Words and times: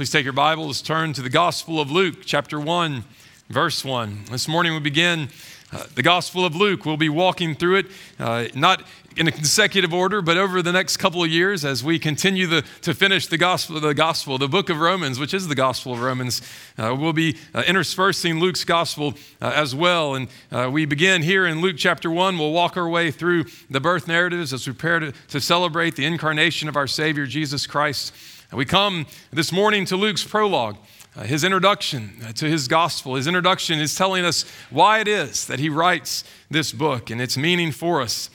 Please 0.00 0.08
take 0.08 0.24
your 0.24 0.32
Bibles, 0.32 0.80
turn 0.80 1.12
to 1.12 1.20
the 1.20 1.28
Gospel 1.28 1.78
of 1.78 1.90
Luke, 1.90 2.24
chapter 2.24 2.58
1, 2.58 3.04
verse 3.50 3.84
1. 3.84 4.24
This 4.30 4.48
morning 4.48 4.72
we 4.72 4.80
begin 4.80 5.28
uh, 5.74 5.84
the 5.94 6.02
Gospel 6.02 6.46
of 6.46 6.56
Luke. 6.56 6.86
We'll 6.86 6.96
be 6.96 7.10
walking 7.10 7.54
through 7.54 7.80
it, 7.80 7.86
uh, 8.18 8.46
not 8.54 8.82
in 9.18 9.28
a 9.28 9.30
consecutive 9.30 9.92
order, 9.92 10.22
but 10.22 10.38
over 10.38 10.62
the 10.62 10.72
next 10.72 10.96
couple 10.96 11.22
of 11.22 11.28
years 11.28 11.66
as 11.66 11.84
we 11.84 11.98
continue 11.98 12.46
the, 12.46 12.64
to 12.80 12.94
finish 12.94 13.26
the 13.26 13.36
gospel, 13.36 13.78
the 13.78 13.92
gospel, 13.92 14.38
the 14.38 14.48
book 14.48 14.70
of 14.70 14.80
Romans, 14.80 15.18
which 15.18 15.34
is 15.34 15.48
the 15.48 15.54
Gospel 15.54 15.92
of 15.92 16.00
Romans. 16.00 16.40
Uh, 16.78 16.96
we'll 16.98 17.12
be 17.12 17.36
uh, 17.54 17.62
interspersing 17.66 18.40
Luke's 18.40 18.64
Gospel 18.64 19.12
uh, 19.42 19.52
as 19.54 19.74
well. 19.74 20.14
And 20.14 20.28
uh, 20.50 20.70
we 20.72 20.86
begin 20.86 21.20
here 21.20 21.46
in 21.46 21.60
Luke 21.60 21.76
chapter 21.76 22.10
1. 22.10 22.38
We'll 22.38 22.52
walk 22.52 22.78
our 22.78 22.88
way 22.88 23.10
through 23.10 23.44
the 23.68 23.80
birth 23.80 24.08
narratives 24.08 24.54
as 24.54 24.66
we 24.66 24.72
prepare 24.72 25.00
to, 25.00 25.12
to 25.28 25.42
celebrate 25.42 25.94
the 25.96 26.06
incarnation 26.06 26.70
of 26.70 26.76
our 26.76 26.86
Savior, 26.86 27.26
Jesus 27.26 27.66
Christ. 27.66 28.14
And 28.50 28.58
we 28.58 28.64
come 28.64 29.06
this 29.32 29.52
morning 29.52 29.84
to 29.86 29.96
Luke's 29.96 30.24
prologue. 30.24 30.76
Uh, 31.14 31.22
his 31.22 31.44
introduction 31.44 32.14
uh, 32.24 32.32
to 32.32 32.46
his 32.46 32.66
gospel, 32.66 33.14
his 33.14 33.28
introduction 33.28 33.78
is 33.78 33.94
telling 33.94 34.24
us 34.24 34.44
why 34.70 34.98
it 34.98 35.06
is 35.06 35.46
that 35.46 35.60
he 35.60 35.68
writes 35.68 36.24
this 36.50 36.72
book 36.72 37.10
and 37.10 37.20
its 37.20 37.36
meaning 37.36 37.70
for 37.70 38.00
us. 38.00 38.28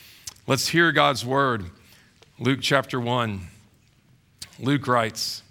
Let's 0.48 0.70
hear 0.70 0.94
God's 0.94 1.26
word. 1.26 1.66
Luke 2.40 2.60
chapter 2.62 2.98
1. 3.00 3.42
Luke 4.60 4.88
writes 4.88 5.44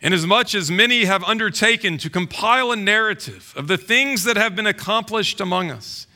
Inasmuch 0.00 0.52
as 0.56 0.68
many 0.68 1.04
have 1.04 1.22
undertaken 1.22 1.96
to 1.98 2.10
compile 2.10 2.72
a 2.72 2.76
narrative 2.76 3.54
of 3.56 3.68
the 3.68 3.78
things 3.78 4.24
that 4.24 4.36
have 4.36 4.56
been 4.56 4.66
accomplished 4.66 5.40
among 5.40 5.70
us, 5.70 6.08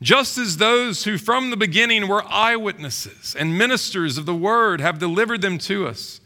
just 0.00 0.38
as 0.38 0.56
those 0.56 1.04
who 1.04 1.18
from 1.18 1.50
the 1.50 1.56
beginning 1.56 2.08
were 2.08 2.24
eyewitnesses 2.24 3.34
and 3.38 3.58
ministers 3.58 4.16
of 4.16 4.26
the 4.26 4.34
word 4.34 4.80
have 4.80 4.98
delivered 4.98 5.42
them 5.42 5.58
to 5.58 5.86
us, 5.86 6.20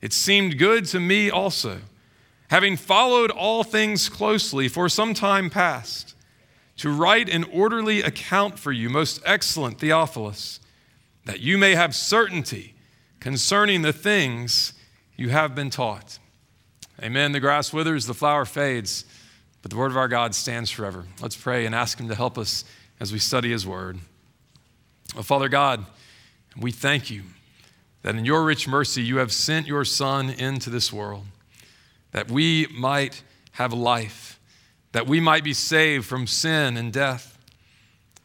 it 0.00 0.12
seemed 0.12 0.58
good 0.58 0.86
to 0.86 1.00
me 1.00 1.30
also, 1.30 1.80
having 2.48 2.76
followed 2.76 3.30
all 3.30 3.64
things 3.64 4.08
closely 4.08 4.68
for 4.68 4.88
some 4.88 5.14
time 5.14 5.50
past 5.50 6.14
to 6.76 6.90
write 6.90 7.28
an 7.28 7.44
orderly 7.44 8.02
account 8.02 8.58
for 8.58 8.72
you, 8.72 8.88
most 8.88 9.20
excellent 9.24 9.78
Theophilus, 9.78 10.60
that 11.24 11.40
you 11.40 11.58
may 11.58 11.74
have 11.74 11.94
certainty 11.94 12.74
concerning 13.20 13.82
the 13.82 13.92
things 13.92 14.74
you 15.16 15.30
have 15.30 15.54
been 15.54 15.70
taught. 15.70 16.18
Amen. 17.02 17.32
The 17.32 17.40
grass 17.40 17.72
withers, 17.72 18.06
the 18.06 18.14
flower 18.14 18.44
fades, 18.44 19.04
but 19.62 19.70
the 19.70 19.76
word 19.76 19.90
of 19.90 19.96
our 19.96 20.08
God 20.08 20.34
stands 20.34 20.70
forever. 20.70 21.04
Let's 21.20 21.36
pray 21.36 21.66
and 21.66 21.74
ask 21.74 21.98
Him 21.98 22.08
to 22.08 22.14
help 22.14 22.38
us 22.38 22.64
as 23.00 23.12
we 23.12 23.18
study 23.18 23.50
His 23.50 23.66
word. 23.66 23.98
Father 25.22 25.48
God, 25.48 25.86
we 26.56 26.70
thank 26.70 27.10
you 27.10 27.22
that 28.02 28.14
in 28.14 28.24
your 28.24 28.44
rich 28.44 28.66
mercy 28.68 29.02
you 29.02 29.18
have 29.18 29.32
sent 29.32 29.66
your 29.66 29.84
Son 29.84 30.30
into 30.30 30.70
this 30.70 30.92
world, 30.92 31.24
that 32.12 32.30
we 32.30 32.66
might 32.68 33.22
have 33.52 33.72
life 33.72 34.36
that 34.96 35.06
we 35.06 35.20
might 35.20 35.44
be 35.44 35.52
saved 35.52 36.06
from 36.06 36.26
sin 36.26 36.78
and 36.78 36.90
death. 36.90 37.36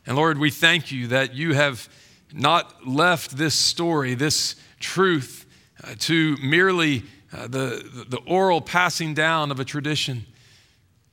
And 0.08 0.16
Lord, 0.16 0.38
we 0.38 0.50
thank 0.50 0.90
you 0.90 1.08
that 1.08 1.36
you 1.36 1.54
have 1.54 1.90
not 2.34 2.88
left 2.88 3.36
this 3.36 3.54
story, 3.54 4.14
this 4.14 4.56
truth, 4.80 5.46
uh, 5.84 5.96
to 6.00 6.38
merely 6.42 7.04
uh, 7.34 7.48
the, 7.48 8.06
the 8.08 8.20
oral 8.26 8.62
passing 8.62 9.14
down 9.14 9.52
of 9.52 9.60
a 9.60 9.66
tradition. 9.66 10.26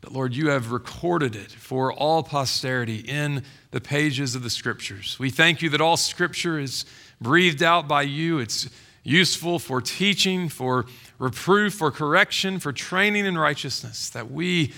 But 0.01 0.13
Lord, 0.13 0.35
you 0.35 0.51
have 0.51 0.71
recorded 0.71 1.35
it 1.35 1.51
for 1.51 1.93
all 1.93 2.23
posterity 2.23 2.99
in 2.99 3.43
the 3.73 3.81
pages 3.81 4.35
of 4.35 4.43
the 4.43 4.51
scriptures. 4.51 5.19
We 5.19 5.31
thank 5.31 5.61
you 5.61 5.69
that 5.71 5.81
all 5.81 5.97
scripture 5.97 6.59
is 6.59 6.85
breathed 7.21 7.63
out 7.63 7.89
by 7.89 8.03
you. 8.03 8.39
It's 8.39 8.69
useful 9.03 9.59
for 9.59 9.81
teaching, 9.81 10.49
for 10.49 10.87
reproof, 11.19 11.75
for 11.75 11.91
correction, 11.91 12.61
for 12.61 12.73
training 12.73 13.27
in 13.27 13.37
righteousness, 13.37 14.11
that 14.11 14.31
we 14.31 14.73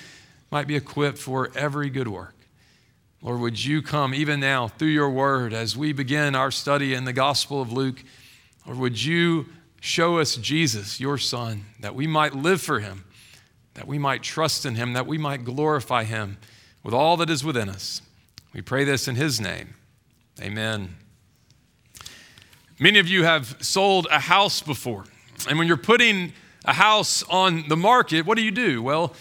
might 0.51 0.67
be 0.67 0.77
equipped 0.77 1.19
for 1.19 1.51
every 1.55 1.91
good 1.91 2.09
work. 2.09 2.34
Lord, 3.23 3.41
would 3.41 3.62
you 3.62 3.83
come 3.83 4.15
even 4.15 4.41
now 4.41 4.69
through 4.69 4.89
your 4.89 5.11
word 5.11 5.53
as 5.53 5.77
we 5.77 5.93
begin 5.93 6.34
our 6.34 6.50
study 6.50 6.94
in 6.94 7.05
the 7.05 7.12
Gospel 7.12 7.61
of 7.61 7.71
Luke? 7.71 8.03
Or 8.67 8.75
would 8.75 9.03
you 9.03 9.47
show 9.81 10.19
us 10.19 10.37
Jesus, 10.37 11.00
your 11.00 11.19
Son, 11.19 11.67
that 11.81 11.94
we 11.94 12.06
might 12.06 12.34
live 12.34 12.62
for 12.62 12.81
him, 12.81 13.05
that 13.81 13.89
we 13.89 13.99
might 13.99 14.23
trust 14.23 14.67
in 14.67 14.75
him, 14.75 14.93
that 14.93 15.07
we 15.07 15.17
might 15.17 15.43
glorify 15.43 16.05
him 16.05 16.37
with 16.83 16.93
all 16.93 17.17
that 17.17 17.31
is 17.31 17.43
within 17.43 17.67
us? 17.67 18.03
We 18.53 18.61
pray 18.61 18.85
this 18.85 19.09
in 19.09 19.15
his 19.15 19.41
name. 19.41 19.73
Amen. 20.39 20.97
Many 22.79 22.99
of 22.99 23.09
you 23.09 23.25
have 23.25 23.57
sold 23.63 24.07
a 24.11 24.19
house 24.19 24.61
before. 24.61 25.07
And 25.49 25.59
when 25.59 25.67
you're 25.67 25.79
putting 25.79 26.35
a 26.67 26.75
house 26.75 27.23
on 27.31 27.69
the 27.69 27.77
market, 27.77 28.27
what 28.27 28.37
do 28.37 28.45
you 28.45 28.51
do? 28.51 28.83
Well, 28.83 29.15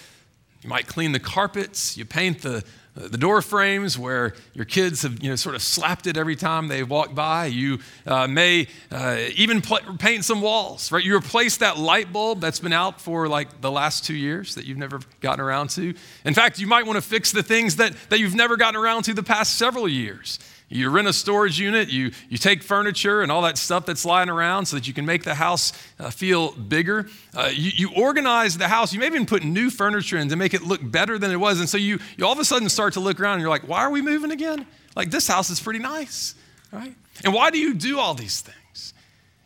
you 0.61 0.67
might 0.67 0.87
clean 0.87 1.13
the 1.13 1.21
carpets, 1.21 1.95
you 1.95 2.03
paint 2.03 2.41
the, 2.41 2.65
the 3.07 3.17
door 3.17 3.41
frames 3.41 3.97
where 3.97 4.33
your 4.53 4.65
kids 4.65 5.03
have 5.03 5.23
you 5.23 5.29
know, 5.29 5.35
sort 5.35 5.55
of 5.55 5.61
slapped 5.61 6.05
it 6.07 6.17
every 6.17 6.35
time 6.35 6.67
they 6.67 6.83
walk 6.83 7.15
by. 7.15 7.45
You 7.45 7.79
uh, 8.05 8.27
may 8.27 8.67
uh, 8.91 9.17
even 9.35 9.61
pl- 9.61 9.79
paint 9.97 10.25
some 10.25 10.41
walls, 10.41 10.91
right? 10.91 11.03
You 11.03 11.15
replace 11.15 11.57
that 11.57 11.77
light 11.77 12.11
bulb 12.11 12.41
that's 12.41 12.59
been 12.59 12.73
out 12.73 12.99
for 12.99 13.27
like 13.27 13.61
the 13.61 13.71
last 13.71 14.05
two 14.05 14.15
years 14.15 14.55
that 14.55 14.65
you've 14.65 14.77
never 14.77 14.99
gotten 15.21 15.39
around 15.39 15.69
to. 15.71 15.93
In 16.25 16.33
fact, 16.33 16.59
you 16.59 16.67
might 16.67 16.85
want 16.85 16.97
to 16.97 17.01
fix 17.01 17.31
the 17.31 17.43
things 17.43 17.77
that, 17.77 17.93
that 18.09 18.19
you've 18.19 18.35
never 18.35 18.57
gotten 18.57 18.79
around 18.79 19.03
to 19.03 19.13
the 19.13 19.23
past 19.23 19.57
several 19.57 19.87
years. 19.87 20.39
You 20.69 20.89
rent 20.91 21.07
a 21.07 21.13
storage 21.13 21.59
unit, 21.59 21.89
you, 21.89 22.11
you 22.29 22.37
take 22.37 22.61
furniture 22.61 23.21
and 23.21 23.31
all 23.31 23.41
that 23.41 23.57
stuff 23.57 23.87
that's 23.87 24.05
lying 24.05 24.29
around 24.29 24.67
so 24.67 24.75
that 24.75 24.87
you 24.87 24.93
can 24.93 25.03
make 25.03 25.23
the 25.23 25.33
house 25.33 25.73
uh, 25.99 26.11
feel 26.11 26.51
bigger. 26.51 27.07
Uh, 27.35 27.49
you, 27.51 27.71
you 27.75 27.91
organize 27.95 28.55
the 28.55 28.67
house. 28.67 28.93
You 28.93 28.99
may 28.99 29.07
even 29.07 29.25
put 29.25 29.43
new 29.43 29.71
furniture 29.71 30.17
in 30.17 30.29
to 30.29 30.35
make 30.35 30.53
it 30.53 30.61
look 30.61 30.79
better 30.83 31.17
than 31.17 31.31
it 31.31 31.37
was. 31.37 31.59
And 31.59 31.67
so 31.67 31.77
you, 31.77 31.97
you 32.17 32.25
all 32.25 32.33
of 32.33 32.39
a 32.39 32.45
sudden 32.45 32.69
start 32.69 32.93
to 32.93 32.99
look 32.99 33.19
around 33.19 33.33
and 33.33 33.41
you're 33.41 33.49
like, 33.49 33.67
why 33.67 33.79
are 33.79 33.89
we 33.89 34.03
moving 34.03 34.29
again? 34.29 34.67
Like, 34.95 35.09
this 35.09 35.27
house 35.27 35.49
is 35.49 35.59
pretty 35.59 35.79
nice, 35.79 36.35
right? 36.71 36.93
And 37.23 37.33
why 37.33 37.49
do 37.49 37.57
you 37.57 37.73
do 37.73 37.97
all 37.99 38.13
these 38.13 38.41
things? 38.41 38.93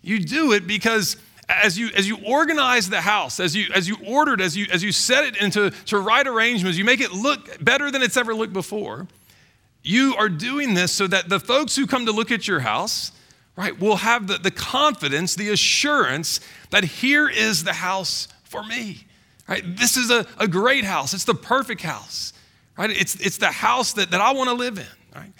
You 0.01 0.19
do 0.19 0.51
it 0.51 0.67
because 0.67 1.15
as 1.47 1.77
you 1.77 1.89
as 1.95 2.07
you 2.07 2.17
organize 2.25 2.89
the 2.89 3.01
house 3.01 3.39
as 3.39 3.55
you 3.55 3.67
as 3.73 3.87
you 3.87 3.97
ordered 4.05 4.39
as 4.39 4.55
you 4.55 4.65
as 4.71 4.81
you 4.81 4.93
set 4.93 5.25
it 5.25 5.37
into 5.37 5.69
to 5.85 5.99
right 5.99 6.25
arrangements 6.25 6.77
you 6.77 6.85
make 6.85 7.01
it 7.01 7.11
look 7.11 7.63
better 7.63 7.91
than 7.91 8.01
it's 8.01 8.15
ever 8.15 8.33
looked 8.33 8.53
before 8.53 9.07
you 9.83 10.15
are 10.17 10.29
doing 10.29 10.73
this 10.73 10.91
so 10.91 11.07
that 11.07 11.29
the 11.29 11.39
folks 11.39 11.75
who 11.75 11.85
come 11.85 12.05
to 12.05 12.11
look 12.11 12.31
at 12.31 12.47
your 12.47 12.61
house, 12.61 13.11
right, 13.57 13.77
will 13.77 13.97
have 13.97 14.27
the, 14.27 14.37
the 14.37 14.51
confidence, 14.51 15.35
the 15.35 15.49
assurance 15.49 16.39
that 16.69 16.85
here 16.85 17.27
is 17.27 17.65
the 17.65 17.73
house 17.73 18.29
for 18.43 18.63
me. 18.63 19.05
Right? 19.47 19.63
This 19.77 19.97
is 19.97 20.09
a, 20.09 20.25
a 20.39 20.47
great 20.47 20.85
house. 20.85 21.13
It's 21.13 21.25
the 21.25 21.35
perfect 21.35 21.81
house. 21.81 22.31
Right? 22.77 22.89
It's, 22.89 23.15
it's 23.15 23.37
the 23.37 23.51
house 23.51 23.93
that, 23.93 24.11
that 24.11 24.21
I 24.21 24.31
want 24.31 24.49
to 24.49 24.55
live 24.55 24.77
in. 24.77 24.85
Right? 25.13 25.33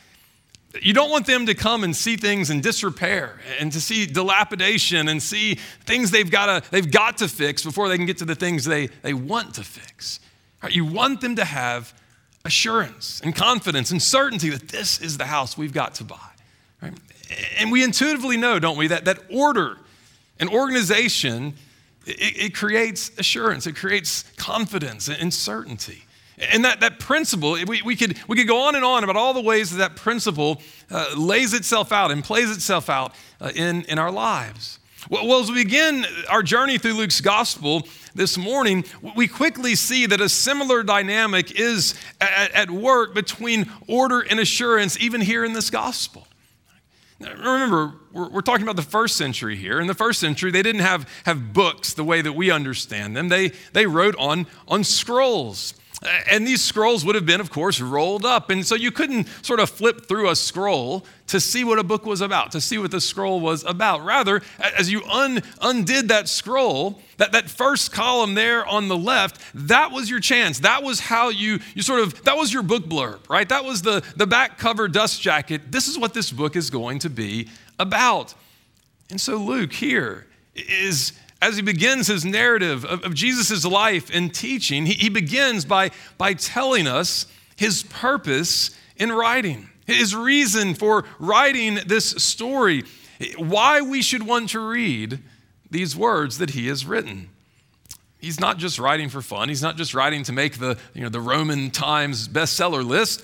You 0.81 0.93
don't 0.93 1.09
want 1.09 1.25
them 1.25 1.45
to 1.45 1.53
come 1.53 1.83
and 1.85 1.95
see 1.95 2.17
things 2.17 2.49
in 2.49 2.59
disrepair 2.59 3.39
and 3.59 3.71
to 3.71 3.79
see 3.79 4.05
dilapidation 4.05 5.07
and 5.07 5.23
see 5.23 5.55
things 5.85 6.11
they've 6.11 6.29
got 6.29 6.63
to, 6.63 6.69
they've 6.71 6.91
got 6.91 7.19
to 7.19 7.29
fix 7.29 7.63
before 7.63 7.87
they 7.87 7.95
can 7.95 8.05
get 8.05 8.17
to 8.17 8.25
the 8.25 8.35
things 8.35 8.65
they, 8.65 8.87
they 9.03 9.13
want 9.13 9.55
to 9.55 9.63
fix. 9.63 10.19
Right? 10.61 10.73
You 10.73 10.83
want 10.83 11.21
them 11.21 11.37
to 11.37 11.45
have 11.45 11.93
assurance 12.45 13.21
and 13.23 13.35
confidence 13.35 13.91
and 13.91 14.01
certainty 14.01 14.49
that 14.49 14.67
this 14.67 14.99
is 14.99 15.17
the 15.17 15.25
house 15.25 15.57
we've 15.57 15.73
got 15.73 15.95
to 15.95 16.03
buy. 16.03 16.29
Right? 16.81 16.93
And 17.57 17.71
we 17.71 17.83
intuitively 17.83 18.37
know, 18.37 18.59
don't 18.59 18.77
we, 18.77 18.87
that, 18.87 19.05
that 19.05 19.19
order 19.29 19.77
and 20.39 20.49
organization, 20.49 21.53
it, 22.05 22.37
it 22.37 22.55
creates 22.55 23.11
assurance, 23.17 23.65
it 23.65 23.75
creates 23.75 24.23
confidence 24.35 25.07
and 25.07 25.33
certainty. 25.33 26.03
And 26.37 26.65
that, 26.65 26.81
that 26.81 26.99
principle, 26.99 27.53
we, 27.65 27.81
we, 27.83 27.95
could, 27.95 28.19
we 28.27 28.35
could 28.35 28.47
go 28.47 28.63
on 28.63 28.75
and 28.75 28.83
on 28.83 29.03
about 29.03 29.15
all 29.15 29.33
the 29.33 29.41
ways 29.41 29.71
that 29.71 29.77
that 29.77 29.95
principle 29.95 30.61
uh, 30.91 31.13
lays 31.15 31.53
itself 31.53 31.91
out 31.91 32.11
and 32.11 32.23
plays 32.23 32.51
itself 32.51 32.89
out 32.89 33.13
uh, 33.39 33.51
in, 33.55 33.83
in 33.83 33.99
our 33.99 34.11
lives. 34.11 34.79
Well, 35.09 35.27
well, 35.27 35.39
as 35.39 35.49
we 35.49 35.63
begin 35.63 36.05
our 36.29 36.43
journey 36.43 36.77
through 36.77 36.93
Luke's 36.93 37.21
gospel, 37.21 37.87
this 38.15 38.37
morning, 38.37 38.85
we 39.15 39.27
quickly 39.27 39.75
see 39.75 40.05
that 40.05 40.21
a 40.21 40.29
similar 40.29 40.83
dynamic 40.83 41.59
is 41.59 41.95
at, 42.21 42.51
at 42.51 42.71
work 42.71 43.13
between 43.13 43.71
order 43.87 44.21
and 44.21 44.39
assurance, 44.39 44.99
even 44.99 45.21
here 45.21 45.43
in 45.43 45.53
this 45.53 45.69
gospel. 45.69 46.27
Remember, 47.19 47.93
we're, 48.11 48.41
talking 48.41 48.63
about 48.63 48.75
the 48.75 48.81
first 48.81 49.15
century 49.15 49.55
here. 49.55 49.79
In 49.79 49.87
the 49.87 49.93
first 49.93 50.19
century, 50.19 50.51
they 50.51 50.61
didn't 50.61 50.81
have, 50.81 51.09
have 51.25 51.53
books 51.53 51.93
the 51.93 52.03
way 52.03 52.21
that 52.21 52.33
we 52.33 52.51
understand 52.51 53.15
them, 53.15 53.29
they, 53.29 53.49
they 53.71 53.85
wrote 53.85 54.15
on, 54.17 54.47
on 54.67 54.83
scrolls. 54.83 55.73
And 56.29 56.45
these 56.45 56.61
scrolls 56.61 57.05
would 57.05 57.15
have 57.15 57.25
been, 57.25 57.39
of 57.39 57.49
course, 57.49 57.79
rolled 57.79 58.25
up. 58.25 58.49
And 58.49 58.65
so 58.65 58.75
you 58.75 58.91
couldn't 58.91 59.27
sort 59.41 59.59
of 59.59 59.69
flip 59.69 60.05
through 60.07 60.29
a 60.29 60.35
scroll 60.35 61.05
to 61.27 61.39
see 61.39 61.63
what 61.63 61.79
a 61.79 61.83
book 61.83 62.05
was 62.05 62.21
about, 62.21 62.51
to 62.51 62.61
see 62.61 62.77
what 62.77 62.91
the 62.91 62.99
scroll 62.99 63.39
was 63.39 63.63
about. 63.63 64.03
Rather, 64.03 64.41
as 64.77 64.91
you 64.91 65.03
un, 65.05 65.41
undid 65.61 66.09
that 66.09 66.27
scroll, 66.27 66.99
that, 67.17 67.31
that 67.31 67.49
first 67.49 67.91
column 67.91 68.33
there 68.33 68.65
on 68.65 68.87
the 68.87 68.97
left, 68.97 69.39
that 69.53 69.91
was 69.91 70.09
your 70.09 70.19
chance. 70.19 70.59
That 70.59 70.83
was 70.83 70.99
how 70.99 71.29
you, 71.29 71.59
you 71.73 71.81
sort 71.81 72.01
of, 72.01 72.23
that 72.23 72.35
was 72.35 72.53
your 72.53 72.63
book 72.63 72.85
blurb, 72.85 73.29
right? 73.29 73.47
That 73.47 73.63
was 73.63 73.81
the, 73.81 74.03
the 74.15 74.27
back 74.27 74.57
cover 74.57 74.87
dust 74.87 75.21
jacket. 75.21 75.71
This 75.71 75.87
is 75.87 75.97
what 75.97 76.13
this 76.13 76.31
book 76.31 76.55
is 76.55 76.69
going 76.69 76.99
to 76.99 77.09
be 77.09 77.49
about. 77.79 78.33
And 79.09 79.19
so 79.19 79.37
Luke 79.37 79.73
here 79.73 80.27
is 80.55 81.13
as 81.43 81.57
he 81.57 81.61
begins 81.61 82.07
his 82.07 82.23
narrative 82.23 82.85
of, 82.85 83.03
of 83.03 83.13
Jesus' 83.13 83.65
life 83.65 84.09
and 84.13 84.33
teaching, 84.33 84.85
he, 84.85 84.93
he 84.93 85.09
begins 85.09 85.65
by, 85.65 85.91
by 86.17 86.33
telling 86.33 86.87
us 86.87 87.25
his 87.57 87.83
purpose 87.83 88.69
in 88.95 89.11
writing, 89.11 89.69
his 89.85 90.15
reason 90.15 90.73
for 90.73 91.03
writing 91.19 91.79
this 91.85 92.11
story, 92.11 92.85
why 93.37 93.81
we 93.81 94.01
should 94.01 94.25
want 94.25 94.51
to 94.51 94.59
read 94.59 95.19
these 95.69 95.97
words 95.97 96.37
that 96.37 96.51
he 96.51 96.67
has 96.67 96.85
written. 96.85 97.29
He's 98.19 98.39
not 98.39 98.57
just 98.57 98.79
writing 98.79 99.09
for 99.09 99.21
fun. 99.21 99.49
He's 99.49 99.61
not 99.61 99.75
just 99.75 99.93
writing 99.93 100.23
to 100.23 100.31
make 100.31 100.59
the, 100.59 100.77
you 100.93 101.01
know, 101.01 101.09
the 101.09 101.19
Roman 101.19 101.71
Times 101.71 102.29
bestseller 102.29 102.85
list. 102.85 103.21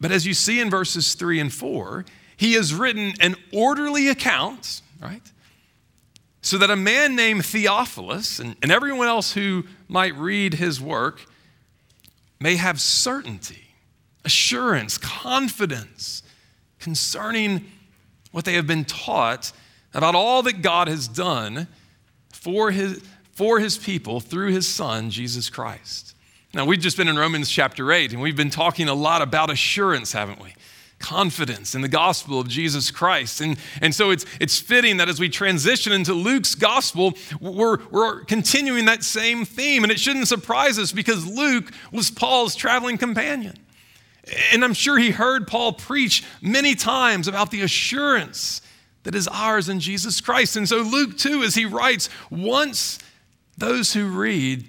But 0.00 0.12
as 0.12 0.24
you 0.24 0.34
see 0.34 0.60
in 0.60 0.70
verses 0.70 1.14
three 1.14 1.40
and 1.40 1.52
four, 1.52 2.04
he 2.36 2.52
has 2.52 2.72
written 2.72 3.14
an 3.18 3.34
orderly 3.52 4.06
account, 4.06 4.80
right? 5.00 5.22
So 6.42 6.58
that 6.58 6.70
a 6.70 6.76
man 6.76 7.14
named 7.16 7.46
Theophilus 7.46 8.38
and, 8.38 8.56
and 8.62 8.70
everyone 8.70 9.06
else 9.06 9.32
who 9.32 9.64
might 9.88 10.14
read 10.16 10.54
his 10.54 10.80
work 10.80 11.24
may 12.40 12.56
have 12.56 12.80
certainty, 12.80 13.74
assurance, 14.24 14.98
confidence 14.98 16.22
concerning 16.80 17.64
what 18.32 18.44
they 18.44 18.54
have 18.54 18.66
been 18.66 18.84
taught 18.84 19.52
about 19.94 20.14
all 20.14 20.42
that 20.42 20.62
God 20.62 20.88
has 20.88 21.06
done 21.06 21.68
for 22.32 22.72
his, 22.72 23.00
for 23.32 23.60
his 23.60 23.78
people 23.78 24.18
through 24.18 24.50
his 24.50 24.66
son, 24.66 25.10
Jesus 25.10 25.48
Christ. 25.48 26.16
Now, 26.54 26.64
we've 26.64 26.80
just 26.80 26.96
been 26.96 27.08
in 27.08 27.16
Romans 27.16 27.48
chapter 27.48 27.92
8, 27.92 28.12
and 28.12 28.20
we've 28.20 28.36
been 28.36 28.50
talking 28.50 28.88
a 28.88 28.94
lot 28.94 29.22
about 29.22 29.48
assurance, 29.50 30.12
haven't 30.12 30.42
we? 30.42 30.54
Confidence 31.02 31.74
in 31.74 31.82
the 31.82 31.88
gospel 31.88 32.40
of 32.40 32.48
Jesus 32.48 32.90
Christ. 32.90 33.40
And, 33.40 33.58
and 33.80 33.94
so 33.94 34.10
it's, 34.10 34.24
it's 34.40 34.58
fitting 34.58 34.96
that 34.96 35.08
as 35.08 35.20
we 35.20 35.28
transition 35.28 35.92
into 35.92 36.14
Luke's 36.14 36.54
gospel, 36.54 37.12
we're, 37.40 37.78
we're 37.90 38.24
continuing 38.24 38.86
that 38.86 39.02
same 39.02 39.44
theme. 39.44 39.82
And 39.82 39.92
it 39.92 40.00
shouldn't 40.00 40.28
surprise 40.28 40.78
us 40.78 40.92
because 40.92 41.26
Luke 41.26 41.70
was 41.92 42.10
Paul's 42.10 42.54
traveling 42.54 42.96
companion. 42.96 43.54
And 44.52 44.64
I'm 44.64 44.74
sure 44.74 44.98
he 44.98 45.10
heard 45.10 45.48
Paul 45.48 45.72
preach 45.72 46.24
many 46.40 46.74
times 46.74 47.26
about 47.26 47.50
the 47.50 47.62
assurance 47.62 48.62
that 49.02 49.14
is 49.14 49.26
ours 49.28 49.68
in 49.68 49.80
Jesus 49.80 50.20
Christ. 50.20 50.56
And 50.56 50.68
so 50.68 50.78
Luke, 50.78 51.18
too, 51.18 51.42
as 51.42 51.54
he 51.54 51.64
writes, 51.64 52.08
wants 52.30 52.98
those 53.58 53.92
who 53.92 54.06
read 54.06 54.68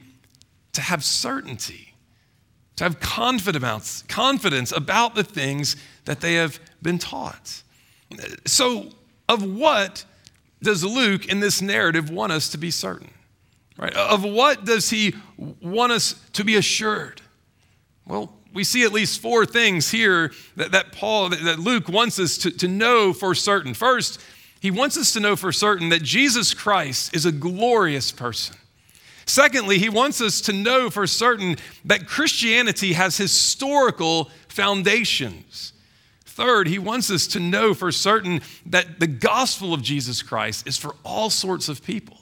to 0.74 0.82
have 0.82 1.04
certainty, 1.04 1.93
to 2.76 2.84
have 2.84 3.00
confidence, 3.00 4.04
about 4.72 5.16
the 5.16 5.24
things 5.24 5.76
that 6.06 6.22
they 6.22 6.36
have 6.36 6.60
been 6.82 6.98
taught. 6.98 7.64
So, 8.46 8.90
of 9.30 9.44
what 9.44 10.06
does 10.62 10.84
Luke 10.84 11.28
in 11.28 11.40
this 11.40 11.62
narrative 11.62 12.10
want 12.10 12.32
us 12.32 12.50
to 12.50 12.58
be 12.58 12.72
certain? 12.72 13.10
Right? 13.78 13.94
Of 13.94 14.24
what 14.24 14.66
does 14.66 14.90
he 14.90 15.16
want 15.38 15.92
us 15.92 16.16
to 16.34 16.44
be 16.44 16.56
assured? 16.56 17.22
Well, 18.06 18.34
we 18.54 18.64
see 18.64 18.84
at 18.84 18.94
least 18.94 19.20
four 19.20 19.46
things 19.46 19.90
here 19.90 20.32
that, 20.56 20.72
that 20.72 20.92
Paul, 20.92 21.30
that 21.30 21.60
Luke 21.60 21.90
wants 21.90 22.20
us 22.20 22.38
to, 22.40 22.52
to 22.52 22.68
know 22.68 23.14
for 23.14 23.34
certain. 23.34 23.74
First, 23.74 24.22
he 24.60 24.70
wants 24.70 24.96
us 24.98 25.12
to 25.14 25.20
know 25.20 25.36
for 25.36 25.52
certain 25.52 25.90
that 25.90 26.04
Jesus 26.04 26.54
Christ 26.54 27.16
is 27.16 27.26
a 27.26 27.32
glorious 27.32 28.12
person. 28.12 28.56
Secondly, 29.26 29.80
he 29.80 29.90
wants 29.90 30.22
us 30.22 30.42
to 30.42 30.54
know 30.54 30.90
for 30.90 31.08
certain 31.08 31.58
that 31.86 32.08
Christianity 32.08 32.94
has 32.94 33.18
historical 33.18 34.30
foundations. 34.48 35.74
Third, 36.26 36.68
he 36.68 36.80
wants 36.80 37.12
us 37.12 37.28
to 37.28 37.40
know 37.40 37.74
for 37.74 37.92
certain 37.92 38.42
that 38.66 39.00
the 39.00 39.08
gospel 39.08 39.74
of 39.74 39.82
Jesus 39.82 40.22
Christ 40.22 40.68
is 40.68 40.78
for 40.78 40.96
all 41.04 41.30
sorts 41.30 41.70
of 41.70 41.84
people. 41.84 42.18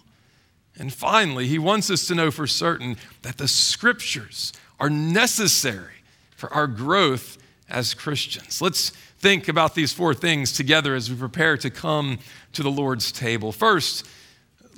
And 0.78 0.94
finally, 0.94 1.48
he 1.48 1.60
wants 1.60 1.90
us 1.90 2.08
to 2.08 2.16
know 2.16 2.32
for 2.32 2.48
certain 2.48 2.98
that 3.22 3.38
the 3.38 3.48
scriptures 3.48 4.54
are 4.80 4.90
necessary 4.90 6.04
for 6.36 6.52
our 6.54 6.68
growth 6.68 7.38
as 7.70 7.94
Christians. 7.94 8.62
Let's 8.62 8.90
think 9.20 9.48
about 9.48 9.76
these 9.76 9.94
four 9.94 10.14
things 10.14 10.52
together 10.52 10.96
as 10.96 11.10
we 11.10 11.16
prepare 11.16 11.56
to 11.58 11.70
come 11.70 12.20
to 12.54 12.64
the 12.64 12.72
Lord's 12.72 13.12
table. 13.12 13.52
First, 13.52 14.08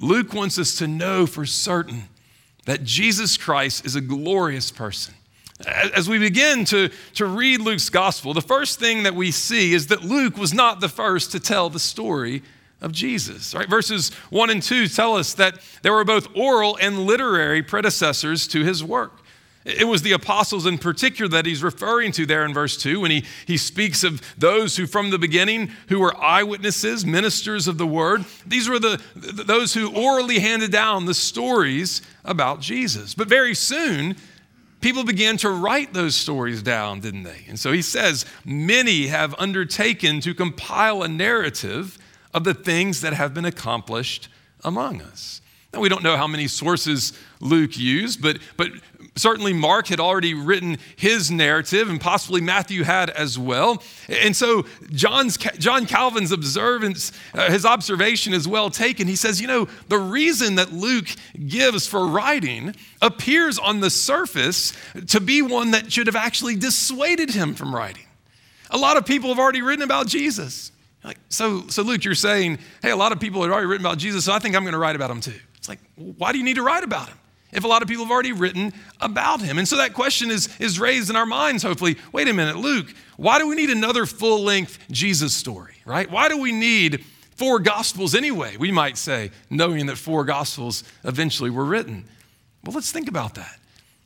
Luke 0.02 0.34
wants 0.34 0.60
us 0.60 0.76
to 0.76 0.88
know 0.88 1.26
for 1.26 1.46
certain 1.46 2.04
that 2.66 2.84
Jesus 2.84 3.38
Christ 3.38 3.86
is 3.86 3.96
a 3.96 4.02
glorious 4.02 4.72
person. 4.72 5.14
As 5.96 6.10
we 6.10 6.20
begin 6.20 6.66
to, 6.66 6.90
to 7.16 7.26
read 7.26 7.62
Luke's 7.62 7.90
gospel, 7.90 8.34
the 8.34 8.42
first 8.42 8.80
thing 8.80 9.04
that 9.04 9.16
we 9.16 9.32
see 9.32 9.74
is 9.74 9.88
that 9.88 10.04
Luke 10.04 10.38
was 10.38 10.54
not 10.54 10.82
the 10.82 10.90
first 10.90 11.32
to 11.32 11.40
tell 11.40 11.70
the 11.70 11.80
story 11.80 12.42
of 12.82 12.92
Jesus. 12.92 13.56
Right? 13.56 13.70
Verses 13.70 14.12
1 14.30 14.50
and 14.50 14.62
2 14.62 14.88
tell 14.88 15.16
us 15.16 15.34
that 15.36 15.60
there 15.82 15.94
were 15.94 16.04
both 16.04 16.28
oral 16.36 16.78
and 16.82 17.00
literary 17.00 17.64
predecessors 17.64 18.48
to 18.50 18.64
his 18.64 18.84
work. 18.84 19.14
It 19.66 19.88
was 19.88 20.02
the 20.02 20.12
apostles 20.12 20.66
in 20.66 20.78
particular 20.78 21.30
that 21.30 21.46
he's 21.46 21.64
referring 21.64 22.12
to 22.14 22.26
there 22.26 22.44
in 22.44 22.54
verse 22.54 22.76
2 22.76 23.00
when 23.00 23.12
he, 23.12 23.24
he 23.46 23.56
speaks 23.56 24.04
of 24.04 24.22
those 24.38 24.76
who 24.76 24.86
from 24.86 25.10
the 25.10 25.18
beginning 25.18 25.72
who 25.88 26.00
were 26.00 26.22
eyewitnesses, 26.22 27.06
ministers 27.06 27.68
of 27.68 27.78
the 27.78 27.88
word. 27.88 28.26
These 28.46 28.68
were 28.68 28.80
the, 28.80 29.02
those 29.16 29.74
who 29.74 29.96
orally 29.96 30.40
handed 30.40 30.72
down 30.72 31.06
the 31.06 31.14
stories 31.14 32.02
about 32.26 32.62
Jesus. 32.62 33.14
But 33.14 33.28
very 33.28 33.54
soon, 33.54 34.16
people 34.82 35.04
began 35.04 35.38
to 35.38 35.50
write 35.50 35.94
those 35.94 36.16
stories 36.16 36.62
down, 36.62 37.00
didn't 37.00 37.24
they? 37.24 37.46
And 37.48 37.60
so 37.60 37.72
he 37.72 37.82
says, 37.82 38.26
many 38.46 39.08
have 39.08 39.36
undertaken 39.38 40.20
to 40.22 40.34
compile 40.34 41.04
a 41.04 41.08
narrative 41.08 41.98
of 42.34 42.44
the 42.44 42.54
things 42.54 43.02
that 43.02 43.14
have 43.14 43.34
been 43.34 43.46
accomplished 43.46 44.28
among 44.64 45.02
us. 45.02 45.42
Now, 45.74 45.80
we 45.80 45.90
don't 45.90 46.04
know 46.04 46.18
how 46.18 46.28
many 46.28 46.48
sources 46.48 47.14
Luke 47.40 47.78
used, 47.78 48.22
but, 48.22 48.38
but 48.58 48.70
certainly 49.16 49.54
Mark 49.54 49.88
had 49.88 50.00
already 50.00 50.34
written 50.34 50.78
his 50.96 51.30
narrative, 51.30 51.90
and 51.90 52.00
possibly 52.00 52.42
Matthew 52.42 52.84
had 52.84 53.10
as 53.10 53.38
well. 53.38 53.84
And 54.10 54.36
so 54.36 54.66
John's, 54.92 55.38
John 55.38 55.86
Calvin's 55.86 56.32
observance, 56.32 57.12
uh, 57.34 57.50
his 57.52 57.66
observation 57.66 58.34
is 58.34 58.48
well 58.48 58.70
taken. 58.70 59.08
He 59.08 59.16
says, 59.16 59.40
you 59.42 59.48
know, 59.48 59.68
the 59.88 60.00
reason 60.00 60.56
that 60.56 60.72
Luke 60.72 61.08
gives 61.48 61.88
for 61.88 62.08
writing 62.08 62.76
appears 63.02 63.60
on 63.60 63.80
the 63.80 63.90
surface 63.90 64.74
to 65.08 65.20
be 65.20 65.42
one 65.42 65.72
that 65.72 65.92
should 65.92 66.08
have 66.08 66.16
actually 66.16 66.56
dissuaded 66.56 67.30
him 67.32 67.54
from 67.54 67.74
writing. 67.74 68.06
A 68.72 68.78
lot 68.78 68.98
of 68.98 69.06
people 69.06 69.30
have 69.30 69.40
already 69.40 69.62
written 69.62 69.84
about 69.84 70.08
Jesus. 70.08 70.72
Like, 71.04 71.18
so, 71.30 71.68
so 71.68 71.84
Luke, 71.84 72.06
you're 72.06 72.16
saying, 72.16 72.60
hey, 72.82 72.92
a 72.92 72.96
lot 72.96 73.12
of 73.12 73.20
people 73.20 73.42
have 73.44 73.52
already 73.52 73.68
written 73.68 73.86
about 73.86 73.98
Jesus, 73.98 74.26
so 74.26 74.34
I 74.34 74.40
think 74.40 74.56
I'm 74.56 74.64
going 74.64 74.74
to 74.74 74.80
write 74.80 74.96
about 74.96 75.12
him 75.12 75.20
too. 75.20 75.40
It's 75.58 75.70
like, 75.70 75.80
why 75.96 76.32
do 76.32 76.38
you 76.38 76.44
need 76.44 76.56
to 76.56 76.64
write 76.64 76.84
about 76.84 77.10
him? 77.10 77.18
If 77.56 77.64
a 77.64 77.68
lot 77.68 77.82
of 77.82 77.88
people 77.88 78.06
have 78.06 78.12
already 78.12 78.32
written 78.32 78.74
about 79.00 79.42
him? 79.42 79.58
And 79.58 79.68
so 79.68 79.78
that 79.78 79.94
question 79.94 80.32
is, 80.32 80.50
is 80.60 80.80
raised 80.80 81.10
in 81.10 81.16
our 81.16 81.26
minds, 81.26 81.64
hopefully. 81.64 81.98
Wait 82.12 82.28
a 82.28 82.34
minute, 82.34 82.58
Luke, 82.58 82.94
why 83.18 83.40
do 83.40 83.48
we 83.48 83.56
need 83.56 83.70
another 83.70 84.06
full 84.06 84.44
length 84.44 84.80
Jesus 84.90 85.34
story, 85.34 85.76
right? 85.86 86.10
Why 86.10 86.30
do 86.30 86.38
we 86.38 86.52
need 86.52 87.04
four 87.36 87.60
gospels 87.60 88.16
anyway? 88.16 88.58
We 88.58 88.72
might 88.72 88.98
say, 88.98 89.32
knowing 89.50 89.86
that 89.88 89.98
four 89.98 90.24
gospels 90.24 90.84
eventually 91.04 91.50
were 91.50 91.66
written. 91.66 92.06
Well, 92.64 92.74
let's 92.74 92.92
think 92.92 93.08
about 93.08 93.36
that. 93.36 93.60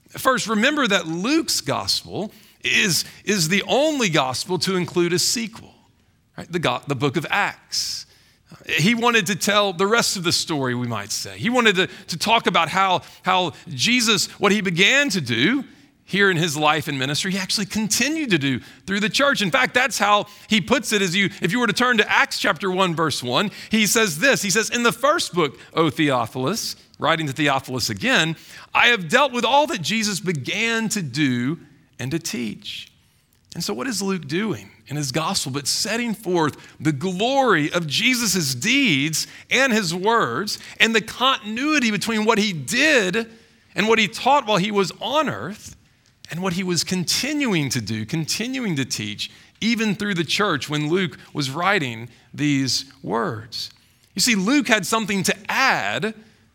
First, 0.10 0.48
remember 0.48 0.88
that 0.88 1.08
Luke's 1.08 1.62
gospel 1.62 2.32
is, 2.64 3.06
is 3.24 3.50
the 3.50 3.64
only 3.68 4.10
gospel 4.10 4.58
to 4.60 4.76
include 4.76 5.14
a 5.14 5.20
sequel, 5.20 5.74
right? 6.38 6.52
The, 6.52 6.82
the 6.88 6.96
book 6.96 7.18
of 7.18 7.26
Acts. 7.30 8.07
He 8.66 8.96
wanted 8.96 9.26
to 9.28 9.36
tell 9.36 9.74
the 9.74 9.88
rest 9.88 10.16
of 10.16 10.24
the 10.24 10.32
story, 10.32 10.74
we 10.74 10.88
might 10.88 11.12
say. 11.12 11.38
He 11.38 11.50
wanted 11.50 11.76
to, 11.76 11.88
to 11.88 12.18
talk 12.18 12.48
about 12.48 12.70
how, 12.70 13.02
how 13.24 13.54
Jesus, 13.68 14.28
what 14.40 14.52
he 14.52 14.62
began 14.62 15.10
to 15.10 15.22
do 15.22 15.66
here 16.06 16.32
in 16.32 16.38
his 16.38 16.56
life 16.56 16.88
and 16.88 16.98
ministry, 16.98 17.34
he 17.34 17.38
actually 17.38 17.66
continued 17.66 18.30
to 18.30 18.38
do 18.38 18.62
through 18.86 19.02
the 19.02 19.10
church. 19.10 19.42
In 19.42 19.52
fact, 19.52 19.74
that's 19.74 20.00
how 20.00 20.28
he 20.48 20.62
puts 20.62 20.94
it 20.94 21.02
as 21.02 21.14
you, 21.14 21.30
if 21.42 21.52
you 21.52 21.60
were 21.60 21.68
to 21.68 21.74
turn 21.74 21.98
to 21.98 22.10
Acts 22.10 22.40
chapter 22.40 22.72
1, 22.72 22.96
verse 22.96 23.22
1, 23.22 23.52
he 23.70 23.86
says 23.86 24.20
this. 24.20 24.42
He 24.42 24.50
says, 24.50 24.70
In 24.70 24.84
the 24.84 24.94
first 24.94 25.34
book, 25.34 25.60
O 25.74 25.90
Theophilus, 25.90 26.78
writing 26.98 27.28
to 27.28 27.34
Theophilus 27.34 27.90
again, 27.90 28.38
I 28.74 28.88
have 28.88 29.10
dealt 29.10 29.34
with 29.34 29.44
all 29.44 29.68
that 29.68 29.82
Jesus 29.82 30.22
began 30.22 30.88
to 30.90 31.02
do 31.02 31.60
and 32.00 32.10
to 32.12 32.20
teach. 32.20 32.90
And 33.54 33.62
so, 33.62 33.74
what 33.74 33.88
is 33.88 34.02
Luke 34.02 34.28
doing? 34.28 34.72
In 34.88 34.96
his 34.96 35.12
gospel, 35.12 35.52
but 35.52 35.68
setting 35.68 36.14
forth 36.14 36.58
the 36.80 36.92
glory 36.92 37.72
of 37.72 37.88
Jesus' 37.88 38.56
deeds 38.56 39.28
and 39.52 39.74
his 39.74 39.94
words 39.94 40.60
and 40.80 40.96
the 40.96 41.02
continuity 41.02 41.92
between 41.92 42.26
what 42.26 42.38
he 42.38 42.54
did 42.54 43.30
and 43.76 43.88
what 43.88 44.00
he 44.00 44.08
taught 44.08 44.48
while 44.48 44.58
he 44.58 44.72
was 44.72 44.92
on 45.02 45.30
earth 45.30 45.76
and 46.32 46.42
what 46.42 46.54
he 46.54 46.64
was 46.64 46.84
continuing 46.84 47.70
to 47.70 47.82
do, 47.82 48.06
continuing 48.06 48.76
to 48.76 48.86
teach, 48.86 49.32
even 49.62 49.96
through 49.96 50.14
the 50.14 50.24
church 50.24 50.70
when 50.70 50.90
Luke 50.90 51.18
was 51.34 51.50
writing 51.50 52.10
these 52.34 52.86
words. 53.02 53.72
You 54.14 54.22
see, 54.22 54.36
Luke 54.36 54.68
had 54.68 54.86
something 54.86 55.24
to 55.24 55.36
add 55.50 56.14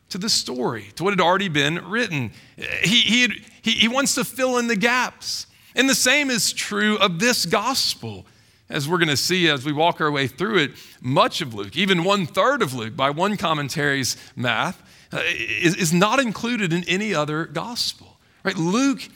to 0.09 0.19
the 0.19 0.29
story, 0.29 0.89
to 0.97 1.05
what 1.05 1.13
had 1.13 1.21
already 1.21 1.49
been 1.49 1.77
written. 1.89 2.33
He, 2.57 3.01
he, 3.01 3.23
had, 3.23 3.33
he, 3.63 3.71
he 3.73 3.89
wants 3.89 4.15
to 4.17 4.25
fill 4.25 4.59
in 4.59 4.67
the 4.67 4.77
gaps. 4.77 5.47
And 5.75 5.89
the 5.89 5.95
same 5.95 6.31
is 6.31 6.53
true 6.53 6.97
of 6.99 7.19
this 7.19 7.47
gospel. 7.47 8.27
as 8.69 8.89
we're 8.89 8.99
going 8.99 9.09
to 9.09 9.17
see 9.17 9.49
as 9.49 9.65
we 9.65 9.73
walk 9.73 10.01
our 10.01 10.11
way 10.11 10.27
through 10.27 10.59
it, 10.59 10.73
much 11.01 11.41
of 11.41 11.53
Luke, 11.55 11.77
even 11.77 12.05
one 12.05 12.27
third 12.27 12.63
of 12.63 12.75
Luke, 12.75 12.97
by 12.97 13.11
one 13.11 13.37
commentary's 13.37 14.17
math, 14.35 14.83
uh, 15.13 15.21
is, 15.27 15.77
is 15.77 15.93
not 15.93 16.19
included 16.19 16.73
in 16.73 16.83
any 16.89 17.15
other 17.15 17.45
gospel. 17.45 18.19
Right? 18.43 18.57
Luke 18.57 19.09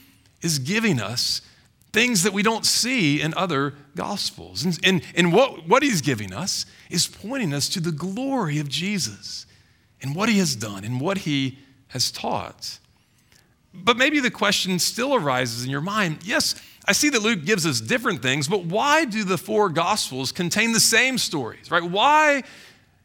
is 0.42 0.58
giving 0.58 1.00
us 1.00 1.40
things 1.92 2.22
that 2.24 2.34
we 2.34 2.42
don't 2.42 2.66
see 2.66 3.22
in 3.22 3.32
other 3.34 3.72
gospels. 3.94 4.64
And, 4.64 4.78
and, 4.84 5.02
and 5.14 5.32
what, 5.32 5.66
what 5.66 5.82
he's 5.82 6.02
giving 6.02 6.34
us 6.34 6.66
is 6.90 7.06
pointing 7.06 7.54
us 7.54 7.70
to 7.70 7.80
the 7.80 7.92
glory 7.92 8.58
of 8.58 8.68
Jesus 8.68 9.46
and 10.02 10.14
what 10.14 10.28
he 10.28 10.38
has 10.38 10.54
done 10.54 10.84
and 10.84 11.00
what 11.00 11.18
he 11.18 11.58
has 11.88 12.10
taught. 12.10 12.78
But 13.84 13.96
maybe 13.96 14.20
the 14.20 14.30
question 14.30 14.78
still 14.78 15.14
arises 15.14 15.64
in 15.64 15.70
your 15.70 15.80
mind 15.80 16.18
yes, 16.24 16.54
I 16.88 16.92
see 16.92 17.08
that 17.10 17.22
Luke 17.22 17.44
gives 17.44 17.66
us 17.66 17.80
different 17.80 18.22
things, 18.22 18.46
but 18.46 18.64
why 18.64 19.04
do 19.04 19.24
the 19.24 19.38
four 19.38 19.68
gospels 19.68 20.30
contain 20.30 20.72
the 20.72 20.80
same 20.80 21.18
stories, 21.18 21.70
right? 21.70 21.82
Why 21.82 22.44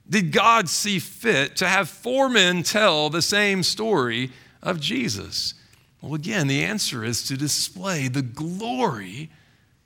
did 0.08 0.32
God 0.32 0.70
see 0.70 1.00
fit 1.00 1.56
to 1.58 1.68
have 1.68 1.90
four 1.90 2.30
men 2.30 2.64
tell 2.64 3.10
the 3.10 3.22
same 3.22 3.64
story 3.64 4.32
of 4.62 4.80
Jesus? 4.80 5.56
Well, 6.02 6.14
again, 6.14 6.48
the 6.48 6.64
answer 6.64 7.04
is 7.04 7.24
to 7.28 7.38
display 7.38 8.08
the 8.08 8.22
glory 8.22 9.32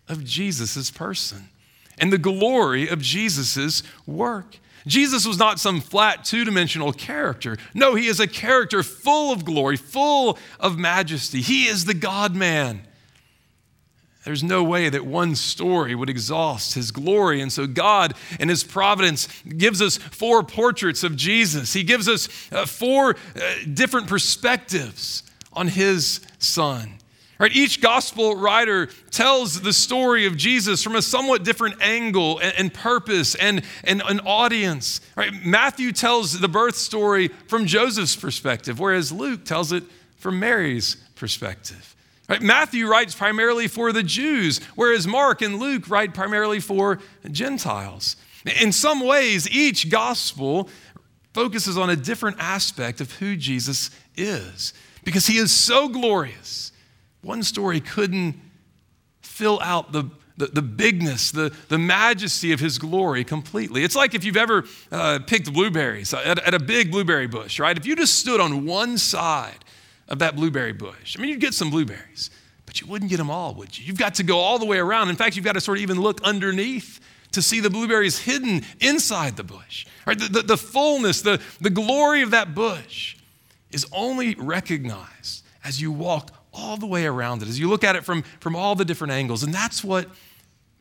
of 0.09 0.23
Jesus' 0.23 0.91
person 0.91 1.49
and 1.97 2.11
the 2.11 2.17
glory 2.17 2.87
of 2.87 3.01
Jesus' 3.01 3.83
work. 4.05 4.57
Jesus 4.87 5.25
was 5.25 5.39
not 5.39 5.59
some 5.59 5.81
flat 5.81 6.25
two 6.25 6.45
dimensional 6.45 6.93
character. 6.93 7.57
No, 7.73 7.95
he 7.95 8.07
is 8.07 8.19
a 8.19 8.27
character 8.27 8.83
full 8.83 9.31
of 9.31 9.43
glory, 9.43 9.77
full 9.77 10.37
of 10.59 10.77
majesty. 10.77 11.41
He 11.41 11.65
is 11.65 11.85
the 11.85 11.93
God 11.93 12.35
man. 12.35 12.81
There's 14.25 14.43
no 14.43 14.63
way 14.63 14.89
that 14.89 15.05
one 15.05 15.35
story 15.35 15.93
would 15.93 16.09
exhaust 16.09 16.73
his 16.73 16.89
glory. 16.89 17.41
And 17.41 17.53
so, 17.53 17.67
God, 17.67 18.15
in 18.39 18.49
his 18.49 18.63
providence, 18.63 19.27
gives 19.43 19.83
us 19.83 19.97
four 19.97 20.41
portraits 20.41 21.03
of 21.03 21.15
Jesus. 21.15 21.73
He 21.73 21.83
gives 21.83 22.09
us 22.09 22.27
uh, 22.51 22.65
four 22.65 23.11
uh, 23.11 23.55
different 23.71 24.07
perspectives 24.07 25.21
on 25.53 25.67
his 25.67 26.21
son. 26.39 26.95
Right, 27.37 27.51
each 27.53 27.81
gospel 27.81 28.37
writer 28.37 28.87
tells 29.11 29.59
the 29.61 29.73
story 29.73 30.25
of 30.25 30.37
Jesus 30.37 30.81
from 30.81 30.95
a 30.95 31.01
somewhat 31.01 31.43
different 31.43 31.81
angle 31.81 32.39
and, 32.39 32.53
and 32.57 32.73
purpose 32.73 33.35
and, 33.35 33.61
and 33.83 34.01
an 34.07 34.21
audience. 34.21 35.01
Right? 35.17 35.33
Matthew 35.45 35.91
tells 35.91 36.39
the 36.39 36.47
birth 36.47 36.77
story 36.77 37.27
from 37.47 37.65
Joseph's 37.65 38.15
perspective, 38.15 38.79
whereas 38.79 39.11
Luke 39.11 39.43
tells 39.43 39.73
it 39.73 39.83
from 40.17 40.39
Mary's 40.39 40.95
perspective. 41.15 41.95
Right? 42.29 42.41
Matthew 42.41 42.87
writes 42.87 43.13
primarily 43.13 43.67
for 43.67 43.91
the 43.91 44.03
Jews, 44.03 44.59
whereas 44.75 45.05
Mark 45.05 45.41
and 45.41 45.59
Luke 45.59 45.89
write 45.89 46.13
primarily 46.13 46.61
for 46.61 46.99
Gentiles. 47.29 48.15
In 48.61 48.71
some 48.71 49.01
ways, 49.01 49.49
each 49.49 49.89
gospel 49.89 50.69
focuses 51.33 51.77
on 51.77 51.89
a 51.89 51.97
different 51.97 52.37
aspect 52.39 53.01
of 53.01 53.11
who 53.13 53.35
Jesus 53.35 53.89
is 54.15 54.73
because 55.03 55.27
he 55.27 55.37
is 55.37 55.51
so 55.51 55.89
glorious. 55.89 56.71
One 57.25 57.41
story 57.41 57.79
couldn't 57.79 58.39
fill 59.21 59.59
out 59.59 59.91
the, 59.91 60.03
the, 60.37 60.45
the, 60.45 60.61
bigness, 60.61 61.31
the, 61.31 61.51
the 61.69 61.79
majesty 61.79 62.51
of 62.51 62.59
his 62.59 62.77
glory 62.77 63.23
completely. 63.23 63.83
It's 63.83 63.95
like 63.95 64.13
if 64.13 64.23
you've 64.23 64.37
ever 64.37 64.65
uh, 64.91 65.19
picked 65.25 65.51
blueberries 65.51 66.13
at, 66.13 66.37
at 66.37 66.53
a 66.53 66.59
big 66.59 66.91
blueberry 66.91 67.25
bush, 67.25 67.59
right? 67.59 67.75
If 67.75 67.87
you 67.87 67.95
just 67.95 68.19
stood 68.19 68.39
on 68.39 68.67
one 68.67 68.99
side 68.99 69.65
of 70.07 70.19
that 70.19 70.35
blueberry 70.35 70.71
bush. 70.71 71.17
I 71.17 71.21
mean, 71.21 71.31
you'd 71.31 71.39
get 71.39 71.55
some 71.55 71.71
blueberries, 71.71 72.29
but 72.67 72.79
you 72.79 72.85
wouldn't 72.85 73.09
get 73.09 73.17
them 73.17 73.31
all, 73.31 73.55
would 73.55 73.75
you? 73.75 73.85
You've 73.85 73.97
got 73.97 74.13
to 74.15 74.23
go 74.23 74.37
all 74.37 74.59
the 74.59 74.65
way 74.67 74.77
around. 74.77 75.09
In 75.09 75.15
fact, 75.15 75.35
you've 75.35 75.45
got 75.45 75.53
to 75.53 75.61
sort 75.61 75.79
of 75.79 75.81
even 75.81 75.99
look 75.99 76.21
underneath 76.21 76.99
to 77.31 77.41
see 77.41 77.59
the 77.59 77.71
blueberries 77.71 78.19
hidden 78.19 78.61
inside 78.79 79.35
the 79.35 79.43
bush. 79.43 79.87
Right? 80.05 80.19
The, 80.19 80.27
the, 80.27 80.41
the 80.43 80.57
fullness, 80.57 81.23
the, 81.23 81.41
the 81.59 81.71
glory 81.71 82.21
of 82.21 82.29
that 82.31 82.53
bush 82.53 83.17
is 83.71 83.87
only 83.91 84.35
recognized 84.35 85.43
as 85.63 85.81
you 85.81 85.91
walk 85.91 86.31
all 86.55 86.77
the 86.77 86.87
way 86.87 87.05
around 87.05 87.41
it, 87.41 87.49
as 87.49 87.59
you 87.59 87.69
look 87.69 87.83
at 87.83 87.95
it 87.95 88.05
from, 88.05 88.23
from 88.39 88.55
all 88.55 88.75
the 88.75 88.85
different 88.85 89.11
angles. 89.13 89.43
And 89.43 89.53
that's 89.53 89.83
what 89.83 90.07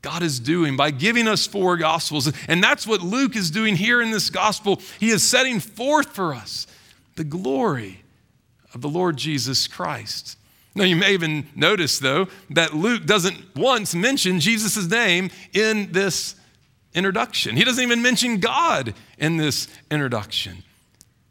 God 0.03 0.23
is 0.23 0.39
doing 0.39 0.77
by 0.77 0.91
giving 0.91 1.27
us 1.27 1.47
four 1.47 1.77
gospels. 1.77 2.33
And 2.47 2.63
that's 2.63 2.87
what 2.87 3.01
Luke 3.03 3.37
is 3.37 3.51
doing 3.51 3.77
here 3.77 4.01
in 4.01 4.11
this 4.11 4.31
gospel. 4.31 4.81
He 5.01 5.11
is 5.11 5.29
setting 5.29 5.61
forth 5.61 6.15
for 6.15 6.35
us 6.35 6.67
the 7.17 7.25
glory 7.25 8.05
of 8.73 8.81
the 8.83 8.89
Lord 8.89 9.17
Jesus 9.17 9.67
Christ. 9.67 10.37
Now, 10.75 10.85
you 10.85 10.97
may 10.97 11.13
even 11.13 11.47
notice, 11.55 11.99
though, 11.99 12.29
that 12.51 12.75
Luke 12.75 13.07
doesn't 13.07 13.57
once 13.57 13.95
mention 13.95 14.41
Jesus' 14.41 14.89
name 14.89 15.31
in 15.53 15.93
this 15.93 16.35
introduction. 16.95 17.57
He 17.57 17.65
doesn't 17.65 17.83
even 17.83 18.03
mention 18.03 18.39
God 18.39 18.95
in 19.19 19.37
this 19.37 19.69
introduction. 19.91 20.65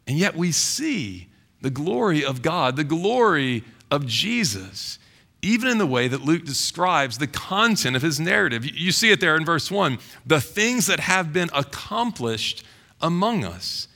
And 0.06 0.18
yet 0.18 0.34
we 0.34 0.50
see 0.50 1.28
the 1.60 1.70
glory 1.70 2.24
of 2.24 2.42
God, 2.42 2.76
the 2.76 2.84
glory 2.84 3.64
of 3.90 4.06
Jesus, 4.06 4.98
even 5.42 5.68
in 5.68 5.78
the 5.78 5.86
way 5.86 6.08
that 6.08 6.22
Luke 6.22 6.44
describes 6.44 7.18
the 7.18 7.26
content 7.26 7.96
of 7.96 8.02
his 8.02 8.18
narrative. 8.18 8.64
You 8.64 8.92
see 8.92 9.10
it 9.10 9.20
there 9.20 9.36
in 9.36 9.44
verse 9.44 9.70
1 9.70 9.98
the 10.26 10.40
things 10.40 10.86
that 10.86 11.00
have 11.00 11.32
been 11.32 11.50
accomplished 11.52 12.64
among 13.00 13.44
us 13.44 13.88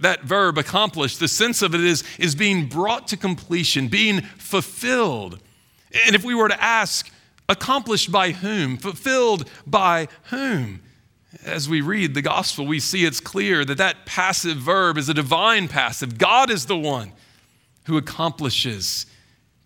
that 0.00 0.22
verb 0.22 0.58
accomplished, 0.58 1.18
the 1.18 1.28
sense 1.28 1.62
of 1.62 1.74
it 1.74 1.80
is, 1.80 2.04
is 2.18 2.34
being 2.34 2.66
brought 2.66 3.08
to 3.08 3.16
completion, 3.16 3.88
being 3.88 4.20
fulfilled. 4.20 5.40
And 6.06 6.14
if 6.14 6.24
we 6.24 6.34
were 6.34 6.48
to 6.48 6.62
ask, 6.62 7.10
accomplished 7.48 8.12
by 8.12 8.32
whom? 8.32 8.76
Fulfilled 8.76 9.48
by 9.66 10.08
whom? 10.24 10.82
As 11.44 11.68
we 11.68 11.80
read 11.80 12.14
the 12.14 12.22
gospel, 12.22 12.66
we 12.66 12.80
see 12.80 13.04
it's 13.04 13.20
clear 13.20 13.64
that 13.64 13.78
that 13.78 14.06
passive 14.06 14.58
verb 14.58 14.98
is 14.98 15.08
a 15.08 15.14
divine 15.14 15.68
passive. 15.68 16.18
God 16.18 16.50
is 16.50 16.66
the 16.66 16.76
one 16.76 17.12
who 17.84 17.96
accomplishes 17.96 19.06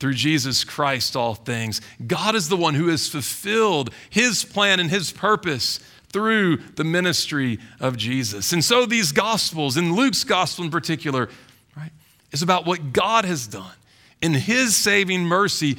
through 0.03 0.15
Jesus 0.15 0.65
Christ 0.65 1.15
all 1.15 1.37
things. 1.37 1.81
God 2.05 2.35
is 2.35 2.49
the 2.49 2.57
one 2.57 2.75
who 2.75 2.89
has 2.89 3.07
fulfilled 3.07 3.91
his 4.11 4.45
plan 4.45 4.81
and 4.81 4.91
his 4.91 5.13
purpose 5.13 5.79
through 6.09 6.57
the 6.57 6.83
ministry 6.83 7.61
of 7.79 7.97
Jesus. 7.97 8.53
And 8.53 8.65
so 8.65 8.85
these 8.85 9.13
gospels, 9.13 9.77
in 9.77 9.95
Luke's 9.95 10.25
gospel 10.25 10.65
in 10.65 10.73
particular, 10.73 11.29
right, 11.77 11.93
is 12.33 12.43
about 12.43 12.67
what 12.67 12.93
God 12.93 13.25
has 13.25 13.47
done 13.47 13.77
in 14.21 14.35
his 14.35 14.77
saving 14.77 15.23
mercy 15.23 15.79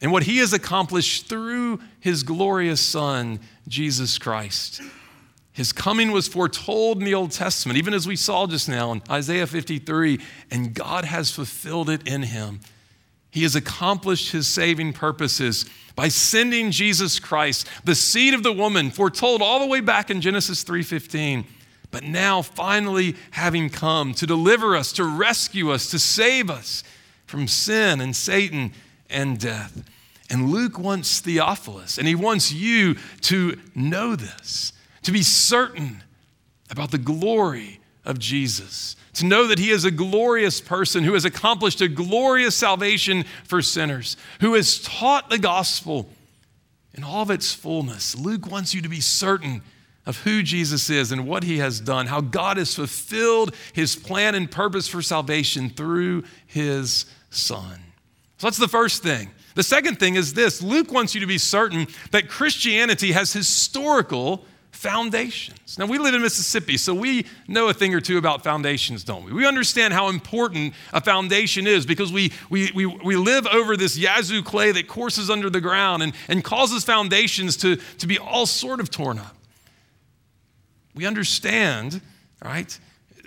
and 0.00 0.10
what 0.10 0.24
he 0.24 0.38
has 0.38 0.52
accomplished 0.52 1.28
through 1.28 1.78
his 2.00 2.24
glorious 2.24 2.80
son, 2.80 3.38
Jesus 3.68 4.18
Christ. 4.18 4.82
His 5.52 5.72
coming 5.72 6.10
was 6.10 6.26
foretold 6.26 6.98
in 6.98 7.04
the 7.04 7.14
Old 7.14 7.30
Testament, 7.30 7.78
even 7.78 7.94
as 7.94 8.04
we 8.04 8.16
saw 8.16 8.48
just 8.48 8.68
now 8.68 8.90
in 8.90 9.00
Isaiah 9.08 9.46
53, 9.46 10.18
and 10.50 10.74
God 10.74 11.04
has 11.04 11.30
fulfilled 11.30 11.88
it 11.88 12.08
in 12.08 12.24
him. 12.24 12.58
He 13.30 13.42
has 13.42 13.54
accomplished 13.54 14.32
his 14.32 14.46
saving 14.46 14.92
purposes 14.92 15.64
by 15.94 16.08
sending 16.08 16.70
Jesus 16.70 17.18
Christ, 17.18 17.66
the 17.84 17.94
seed 17.94 18.34
of 18.34 18.42
the 18.42 18.52
woman, 18.52 18.90
foretold 18.90 19.42
all 19.42 19.60
the 19.60 19.66
way 19.66 19.80
back 19.80 20.10
in 20.10 20.20
Genesis 20.20 20.62
3:15, 20.64 21.44
but 21.90 22.04
now 22.04 22.42
finally 22.42 23.16
having 23.32 23.70
come 23.70 24.14
to 24.14 24.26
deliver 24.26 24.76
us, 24.76 24.92
to 24.92 25.04
rescue 25.04 25.70
us, 25.70 25.90
to 25.90 25.98
save 25.98 26.50
us 26.50 26.82
from 27.26 27.46
sin 27.46 28.00
and 28.00 28.16
Satan 28.16 28.72
and 29.08 29.38
death. 29.38 29.82
And 30.28 30.50
Luke 30.50 30.78
wants 30.78 31.20
Theophilus, 31.20 31.98
and 31.98 32.06
he 32.06 32.14
wants 32.14 32.52
you 32.52 32.96
to 33.22 33.58
know 33.74 34.14
this, 34.14 34.72
to 35.02 35.12
be 35.12 35.22
certain 35.22 36.02
about 36.70 36.92
the 36.92 36.98
glory 36.98 37.79
of 38.04 38.18
Jesus 38.18 38.96
to 39.14 39.26
know 39.26 39.46
that 39.46 39.58
he 39.58 39.70
is 39.70 39.84
a 39.84 39.90
glorious 39.90 40.60
person 40.60 41.04
who 41.04 41.14
has 41.14 41.24
accomplished 41.24 41.80
a 41.80 41.88
glorious 41.88 42.56
salvation 42.56 43.24
for 43.44 43.60
sinners, 43.60 44.16
who 44.40 44.54
has 44.54 44.78
taught 44.78 45.30
the 45.30 45.38
gospel 45.38 46.08
in 46.94 47.04
all 47.04 47.22
of 47.22 47.30
its 47.30 47.52
fullness. 47.52 48.16
Luke 48.16 48.50
wants 48.50 48.74
you 48.74 48.82
to 48.82 48.88
be 48.88 49.00
certain 49.00 49.62
of 50.06 50.18
who 50.22 50.42
Jesus 50.42 50.90
is 50.90 51.12
and 51.12 51.26
what 51.26 51.44
he 51.44 51.58
has 51.58 51.80
done, 51.80 52.06
how 52.06 52.20
God 52.20 52.56
has 52.56 52.74
fulfilled 52.74 53.54
his 53.72 53.96
plan 53.96 54.34
and 54.34 54.50
purpose 54.50 54.88
for 54.88 55.02
salvation 55.02 55.70
through 55.70 56.24
his 56.46 57.06
son. 57.30 57.80
So 58.38 58.46
that's 58.46 58.58
the 58.58 58.68
first 58.68 59.02
thing. 59.02 59.30
The 59.54 59.62
second 59.62 59.98
thing 59.98 60.14
is 60.14 60.34
this 60.34 60.62
Luke 60.62 60.92
wants 60.92 61.14
you 61.14 61.20
to 61.20 61.26
be 61.26 61.38
certain 61.38 61.86
that 62.12 62.28
Christianity 62.28 63.12
has 63.12 63.32
historical 63.32 64.44
foundations. 64.70 65.78
Now, 65.78 65.86
we 65.86 65.98
live 65.98 66.14
in 66.14 66.22
Mississippi, 66.22 66.76
so 66.76 66.94
we 66.94 67.26
know 67.46 67.68
a 67.68 67.74
thing 67.74 67.94
or 67.94 68.00
two 68.00 68.18
about 68.18 68.42
foundations, 68.42 69.04
don't 69.04 69.24
we? 69.24 69.32
We 69.32 69.46
understand 69.46 69.92
how 69.92 70.08
important 70.08 70.74
a 70.92 71.00
foundation 71.00 71.66
is 71.66 71.84
because 71.84 72.12
we, 72.12 72.32
we, 72.48 72.70
we, 72.74 72.86
we 72.86 73.16
live 73.16 73.46
over 73.46 73.76
this 73.76 73.98
Yazoo 73.98 74.42
clay 74.42 74.72
that 74.72 74.88
courses 74.88 75.28
under 75.28 75.50
the 75.50 75.60
ground 75.60 76.02
and, 76.02 76.12
and 76.28 76.42
causes 76.42 76.84
foundations 76.84 77.56
to, 77.58 77.76
to 77.98 78.06
be 78.06 78.18
all 78.18 78.46
sort 78.46 78.80
of 78.80 78.90
torn 78.90 79.18
up. 79.18 79.36
We 80.94 81.06
understand, 81.06 82.00
right? 82.42 82.78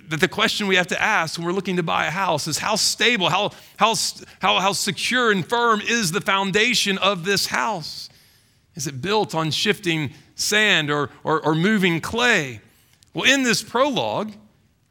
That 0.10 0.20
the 0.20 0.28
question 0.28 0.68
we 0.68 0.76
have 0.76 0.88
to 0.88 1.02
ask 1.02 1.38
when 1.38 1.46
we're 1.46 1.54
looking 1.54 1.78
to 1.78 1.84
buy 1.84 2.08
a 2.08 2.12
house 2.12 2.48
is 2.48 2.58
how 2.58 2.76
stable, 2.76 3.30
how, 3.30 3.52
how, 3.78 3.96
how, 4.40 4.60
how 4.60 4.74
secure 4.74 5.32
and 5.32 5.48
firm 5.48 5.82
is 5.82 6.12
the 6.12 6.22
foundation 6.22 6.98
of 6.98 7.26
this 7.26 7.48
house? 7.48 8.10
Is 8.76 8.88
it 8.88 9.02
built 9.02 9.36
on 9.36 9.52
shifting 9.52 10.14
sand 10.36 10.90
or, 10.90 11.10
or, 11.24 11.42
or 11.46 11.56
moving 11.56 12.02
clay. 12.02 12.62
Well, 13.14 13.32
in 13.32 13.44
this 13.44 13.62
prologue, 13.62 14.34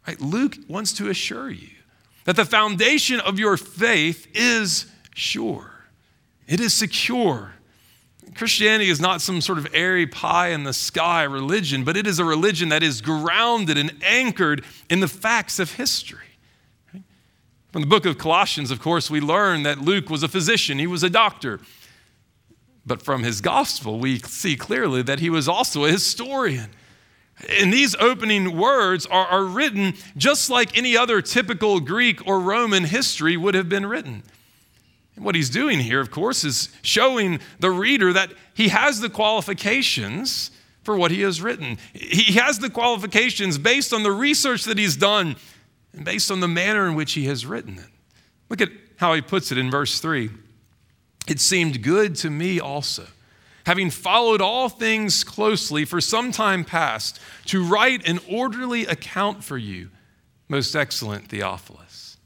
right, 0.06 0.20
Luke 0.20 0.56
wants 0.68 0.92
to 0.94 1.08
assure 1.08 1.50
you 1.50 1.68
that 2.24 2.36
the 2.36 2.44
foundation 2.44 3.20
of 3.20 3.38
your 3.38 3.56
faith 3.56 4.28
is 4.34 4.86
sure, 5.14 5.70
it 6.46 6.60
is 6.60 6.74
secure. 6.74 7.52
Christianity 8.34 8.88
is 8.88 8.98
not 8.98 9.20
some 9.20 9.42
sort 9.42 9.58
of 9.58 9.66
airy 9.74 10.06
pie 10.06 10.48
in 10.48 10.64
the 10.64 10.72
sky 10.72 11.22
religion, 11.24 11.84
but 11.84 11.98
it 11.98 12.06
is 12.06 12.18
a 12.18 12.24
religion 12.24 12.70
that 12.70 12.82
is 12.82 13.02
grounded 13.02 13.76
and 13.76 13.92
anchored 14.02 14.64
in 14.88 15.00
the 15.00 15.08
facts 15.08 15.58
of 15.58 15.72
history. 15.72 16.18
From 17.72 17.82
the 17.82 17.86
book 17.86 18.06
of 18.06 18.16
Colossians, 18.16 18.70
of 18.70 18.80
course, 18.80 19.10
we 19.10 19.20
learn 19.20 19.64
that 19.64 19.82
Luke 19.82 20.08
was 20.08 20.22
a 20.22 20.28
physician, 20.28 20.78
he 20.78 20.86
was 20.86 21.02
a 21.02 21.10
doctor. 21.10 21.60
But 22.84 23.02
from 23.02 23.22
his 23.22 23.40
gospel, 23.40 23.98
we 23.98 24.18
see 24.20 24.56
clearly 24.56 25.02
that 25.02 25.20
he 25.20 25.30
was 25.30 25.48
also 25.48 25.84
a 25.84 25.90
historian. 25.90 26.70
And 27.60 27.72
these 27.72 27.94
opening 27.96 28.56
words 28.56 29.06
are, 29.06 29.26
are 29.26 29.44
written 29.44 29.94
just 30.16 30.50
like 30.50 30.76
any 30.76 30.96
other 30.96 31.22
typical 31.22 31.80
Greek 31.80 32.26
or 32.26 32.40
Roman 32.40 32.84
history 32.84 33.36
would 33.36 33.54
have 33.54 33.68
been 33.68 33.86
written. 33.86 34.22
And 35.16 35.24
what 35.24 35.34
he's 35.34 35.50
doing 35.50 35.80
here, 35.80 36.00
of 36.00 36.10
course, 36.10 36.44
is 36.44 36.68
showing 36.82 37.40
the 37.58 37.70
reader 37.70 38.12
that 38.12 38.32
he 38.54 38.68
has 38.68 39.00
the 39.00 39.10
qualifications 39.10 40.50
for 40.82 40.96
what 40.96 41.10
he 41.10 41.20
has 41.22 41.40
written. 41.40 41.78
He 41.92 42.34
has 42.34 42.58
the 42.58 42.70
qualifications 42.70 43.58
based 43.58 43.92
on 43.92 44.02
the 44.02 44.10
research 44.10 44.64
that 44.64 44.78
he's 44.78 44.96
done 44.96 45.36
and 45.92 46.04
based 46.04 46.30
on 46.30 46.40
the 46.40 46.48
manner 46.48 46.88
in 46.88 46.94
which 46.94 47.12
he 47.12 47.26
has 47.26 47.46
written 47.46 47.78
it. 47.78 47.86
Look 48.48 48.60
at 48.60 48.70
how 48.96 49.14
he 49.14 49.20
puts 49.20 49.52
it 49.52 49.58
in 49.58 49.70
verse 49.70 50.00
3. 50.00 50.30
It 51.26 51.40
seemed 51.40 51.82
good 51.82 52.16
to 52.16 52.30
me 52.30 52.58
also, 52.58 53.06
having 53.66 53.90
followed 53.90 54.40
all 54.40 54.68
things 54.68 55.22
closely 55.22 55.84
for 55.84 56.00
some 56.00 56.32
time 56.32 56.64
past, 56.64 57.20
to 57.46 57.64
write 57.64 58.06
an 58.08 58.18
orderly 58.28 58.86
account 58.86 59.44
for 59.44 59.56
you, 59.56 59.90
most 60.48 60.74
excellent 60.74 61.28
Theophilus. 61.28 62.16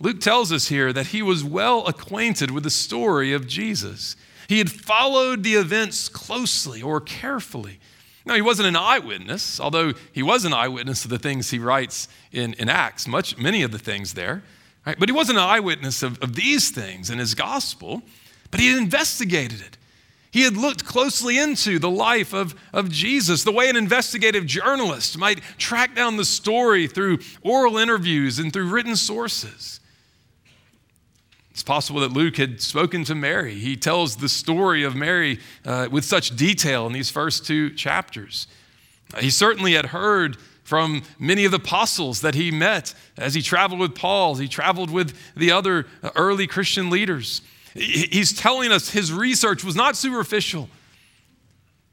Luke 0.00 0.20
tells 0.20 0.50
us 0.52 0.68
here 0.68 0.92
that 0.92 1.08
he 1.08 1.22
was 1.22 1.44
well 1.44 1.86
acquainted 1.86 2.50
with 2.50 2.64
the 2.64 2.70
story 2.70 3.32
of 3.32 3.46
Jesus. 3.46 4.16
He 4.48 4.58
had 4.58 4.70
followed 4.70 5.44
the 5.44 5.54
events 5.54 6.08
closely 6.08 6.82
or 6.82 7.00
carefully. 7.00 7.78
Now, 8.26 8.34
he 8.34 8.42
wasn't 8.42 8.68
an 8.68 8.76
eyewitness, 8.76 9.60
although 9.60 9.92
he 10.12 10.22
was 10.22 10.44
an 10.44 10.52
eyewitness 10.52 11.02
to 11.02 11.08
the 11.08 11.18
things 11.18 11.50
he 11.50 11.58
writes 11.58 12.08
in, 12.32 12.54
in 12.54 12.68
Acts, 12.68 13.06
much, 13.06 13.38
many 13.38 13.62
of 13.62 13.70
the 13.70 13.78
things 13.78 14.14
there. 14.14 14.42
Right? 14.86 14.98
But 14.98 15.08
he 15.08 15.14
wasn't 15.14 15.38
an 15.38 15.44
eyewitness 15.44 16.02
of, 16.02 16.22
of 16.22 16.34
these 16.34 16.70
things 16.70 17.10
in 17.10 17.18
his 17.18 17.34
gospel, 17.34 18.02
but 18.50 18.60
he 18.60 18.68
had 18.68 18.78
investigated 18.78 19.60
it. 19.60 19.78
He 20.30 20.42
had 20.42 20.56
looked 20.56 20.84
closely 20.84 21.38
into 21.38 21.78
the 21.78 21.90
life 21.90 22.32
of, 22.32 22.54
of 22.72 22.90
Jesus, 22.90 23.44
the 23.44 23.52
way 23.52 23.68
an 23.68 23.76
investigative 23.76 24.46
journalist 24.46 25.16
might 25.16 25.40
track 25.58 25.94
down 25.94 26.16
the 26.16 26.24
story 26.24 26.88
through 26.88 27.20
oral 27.42 27.78
interviews 27.78 28.40
and 28.40 28.52
through 28.52 28.68
written 28.68 28.96
sources. 28.96 29.78
It's 31.52 31.62
possible 31.62 32.00
that 32.00 32.10
Luke 32.10 32.36
had 32.36 32.60
spoken 32.60 33.04
to 33.04 33.14
Mary. 33.14 33.54
He 33.54 33.76
tells 33.76 34.16
the 34.16 34.28
story 34.28 34.82
of 34.82 34.96
Mary 34.96 35.38
uh, 35.64 35.86
with 35.88 36.04
such 36.04 36.34
detail 36.34 36.84
in 36.88 36.92
these 36.92 37.10
first 37.10 37.46
two 37.46 37.70
chapters. 37.70 38.48
He 39.20 39.30
certainly 39.30 39.74
had 39.74 39.86
heard 39.86 40.36
from 40.64 41.02
many 41.18 41.44
of 41.44 41.52
the 41.52 41.58
apostles 41.58 42.22
that 42.22 42.34
he 42.34 42.50
met 42.50 42.94
as 43.16 43.34
he 43.34 43.42
traveled 43.42 43.80
with 43.80 43.94
Paul, 43.94 44.32
as 44.32 44.38
he 44.38 44.48
traveled 44.48 44.90
with 44.90 45.16
the 45.36 45.52
other 45.52 45.86
uh, 46.02 46.10
early 46.16 46.46
Christian 46.46 46.90
leaders. 46.90 47.42
He's 47.74 48.32
telling 48.32 48.72
us 48.72 48.90
his 48.90 49.12
research 49.12 49.62
was 49.62 49.76
not 49.76 49.96
superficial. 49.96 50.68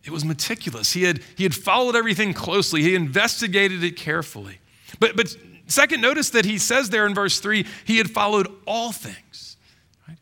It 0.04 0.12
was 0.12 0.24
meticulous. 0.24 0.94
He 0.94 1.04
had, 1.04 1.22
he 1.36 1.44
had 1.44 1.54
followed 1.54 1.96
everything 1.96 2.34
closely. 2.34 2.82
He 2.82 2.96
investigated 2.96 3.84
it 3.84 3.98
carefully. 3.98 4.60
But, 5.00 5.16
but 5.16 5.36
second, 5.68 6.02
notice 6.02 6.30
that 6.32 6.46
he 6.46 6.58
says 6.58 6.90
there 6.90 7.06
in 7.06 7.14
verse 7.14 7.40
3 7.40 7.66
he 7.86 7.98
had 7.98 8.10
followed 8.10 8.48
all 8.66 8.92
things. 8.92 9.58
Right? 10.08 10.18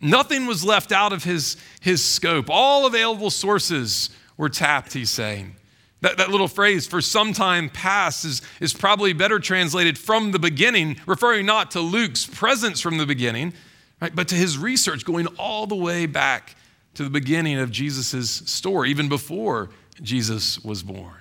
Nothing 0.00 0.46
was 0.46 0.64
left 0.64 0.92
out 0.92 1.12
of 1.12 1.24
his, 1.24 1.56
his 1.80 2.04
scope. 2.04 2.46
All 2.48 2.86
available 2.86 3.30
sources 3.30 4.10
were 4.36 4.48
tapped, 4.48 4.92
he's 4.92 5.10
saying. 5.10 5.56
That, 6.00 6.16
that 6.18 6.30
little 6.30 6.48
phrase, 6.48 6.86
for 6.86 7.00
some 7.00 7.32
time 7.32 7.70
past, 7.70 8.24
is, 8.24 8.42
is 8.60 8.72
probably 8.72 9.12
better 9.12 9.40
translated 9.40 9.98
from 9.98 10.30
the 10.30 10.38
beginning, 10.38 10.96
referring 11.06 11.44
not 11.44 11.72
to 11.72 11.80
Luke's 11.80 12.24
presence 12.24 12.80
from 12.80 12.98
the 12.98 13.06
beginning, 13.06 13.52
right, 14.00 14.14
but 14.14 14.28
to 14.28 14.36
his 14.36 14.56
research 14.56 15.04
going 15.04 15.26
all 15.38 15.66
the 15.66 15.74
way 15.74 16.06
back 16.06 16.54
to 16.94 17.02
the 17.02 17.10
beginning 17.10 17.58
of 17.58 17.72
Jesus' 17.72 18.30
story, 18.30 18.90
even 18.90 19.08
before 19.08 19.70
Jesus 20.00 20.60
was 20.60 20.82
born. 20.82 21.14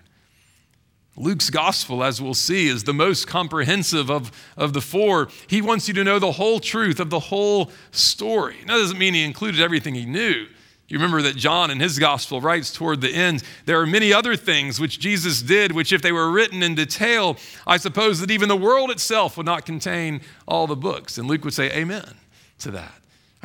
Luke's 1.15 1.49
gospel, 1.49 2.03
as 2.03 2.21
we'll 2.21 2.35
see, 2.35 2.67
is 2.67 2.83
the 2.83 2.93
most 2.93 3.27
comprehensive 3.27 4.11
of, 4.11 4.31
of 4.55 4.73
the 4.73 4.81
four. 4.81 5.29
He 5.47 5.63
wants 5.63 5.87
you 5.87 5.93
to 5.95 6.03
know 6.03 6.19
the 6.19 6.33
whole 6.33 6.59
truth 6.59 6.99
of 6.99 7.09
the 7.09 7.19
whole 7.19 7.71
story. 7.89 8.57
Now, 8.67 8.75
That 8.75 8.83
doesn't 8.83 8.99
mean 8.99 9.15
he 9.15 9.23
included 9.23 9.59
everything 9.59 9.95
he 9.95 10.05
knew. 10.05 10.45
You 10.88 10.97
remember 10.97 11.21
that 11.23 11.36
John 11.36 11.69
in 11.69 11.82
his 11.82 12.00
gospel 12.00 12.39
writes 12.39 12.71
toward 12.71 13.02
the 13.02 13.13
end, 13.13 13.43
there 13.65 13.82
are 13.82 13.86
many 13.86 14.13
other 14.13 14.38
things 14.38 14.80
which 14.80 15.00
Jesus 15.00 15.41
did, 15.41 15.73
which, 15.73 15.91
if 15.91 16.02
they 16.02 16.13
were 16.13 16.32
written 16.32 16.63
in 16.63 16.76
detail, 16.76 17.36
I 17.65 17.76
suppose 17.76 18.21
that 18.21 18.32
even 18.32 18.47
the 18.47 18.56
world 18.56 18.89
itself 18.89 19.36
would 19.36 19.45
not 19.45 19.65
contain 19.65 20.21
all 20.47 20.65
the 20.65 20.78
books. 20.78 21.17
And 21.17 21.28
Luke 21.28 21.43
would 21.43 21.54
say, 21.54 21.69
Amen 21.71 22.15
to 22.60 22.71
that. 22.71 23.02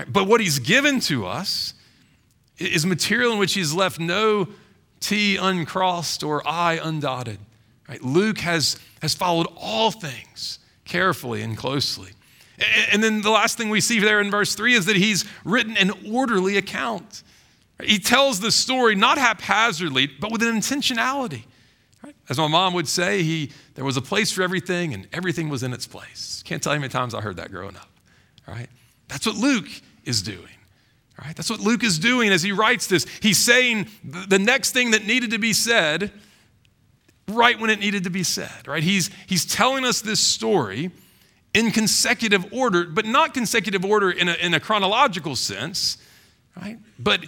But 0.09 0.29
what 0.29 0.41
he's 0.41 0.61
given 0.61 1.01
to 1.01 1.27
us 1.27 1.75
is 2.59 2.87
material 2.87 3.33
in 3.33 3.39
which 3.39 3.55
he's 3.55 3.75
left 3.75 3.99
no 3.99 4.49
T 5.01 5.37
uncrossed 5.37 6.23
or 6.23 6.47
I 6.47 6.79
undotted. 6.79 7.39
Right? 7.89 8.03
Luke 8.03 8.39
has, 8.39 8.79
has 9.03 9.15
followed 9.15 9.49
all 9.57 9.91
things 9.91 10.61
carefully 10.85 11.43
and 11.43 11.57
closely. 11.57 12.13
And 12.93 13.03
then 13.03 13.23
the 13.23 13.31
last 13.31 13.59
thing 13.59 13.71
we 13.71 13.81
see 13.81 13.99
there 13.99 14.21
in 14.21 14.31
verse 14.31 14.55
3 14.55 14.75
is 14.75 14.87
that 14.87 14.97
he's 14.97 15.25
written 15.45 15.77
an 15.77 15.91
orderly 16.09 16.57
account. 16.57 17.25
He 17.85 17.99
tells 17.99 18.41
the 18.41 18.51
story 18.51 18.95
not 18.95 19.19
haphazardly, 19.19 20.07
but 20.07 20.31
with 20.31 20.43
an 20.43 20.57
intentionality. 20.57 21.45
As 22.29 22.39
my 22.39 22.49
mom 22.49 22.75
would 22.75 22.89
say, 22.89 23.23
he, 23.23 23.51
there 23.75 23.85
was 23.85 23.97
a 23.97 24.03
place 24.03 24.33
for 24.33 24.43
everything 24.43 24.93
and 24.95 25.07
everything 25.13 25.49
was 25.49 25.63
in 25.63 25.73
its 25.73 25.87
place. 25.87 26.43
Can't 26.45 26.63
tell 26.63 26.73
you 26.73 26.79
how 26.79 26.81
many 26.81 26.91
times 26.91 27.15
I 27.15 27.21
heard 27.21 27.37
that 27.37 27.51
growing 27.51 27.77
up. 27.77 27.89
Right? 28.47 28.69
That's 29.09 29.27
what 29.27 29.37
Luke 29.37 29.69
is 30.05 30.23
doing. 30.23 30.49
Right? 31.23 31.37
That's 31.37 31.51
what 31.51 31.61
Luke 31.61 31.85
is 31.85 31.99
doing 31.99 32.31
as 32.31 32.43
he 32.43 32.51
writes 32.51 32.87
this. 32.89 33.07
He's 33.21 33.39
saying 33.39 33.87
the 34.03 34.39
next 34.39 34.73
thing 34.73 34.91
that 34.93 35.07
needed 35.07 35.31
to 35.31 35.39
be 35.39 35.53
said 35.53 36.11
right 37.29 37.59
when 37.59 37.71
it 37.71 37.79
needed 37.79 38.05
to 38.05 38.11
be 38.11 38.25
said. 38.25 38.67
Right? 38.67 38.83
He's, 38.83 39.11
he's 39.27 39.45
telling 39.45 39.85
us 39.85 40.01
this 40.01 40.19
story 40.19 40.91
in 41.55 41.71
consecutive 41.71 42.53
order, 42.53 42.85
but 42.85 43.05
not 43.05 43.35
consecutive 43.35 43.85
order 43.85 44.11
in 44.11 44.29
a, 44.29 44.35
in 44.35 44.55
a 44.55 44.61
chronological 44.61 45.37
sense, 45.37 45.99
right? 46.57 46.79
But 46.99 47.27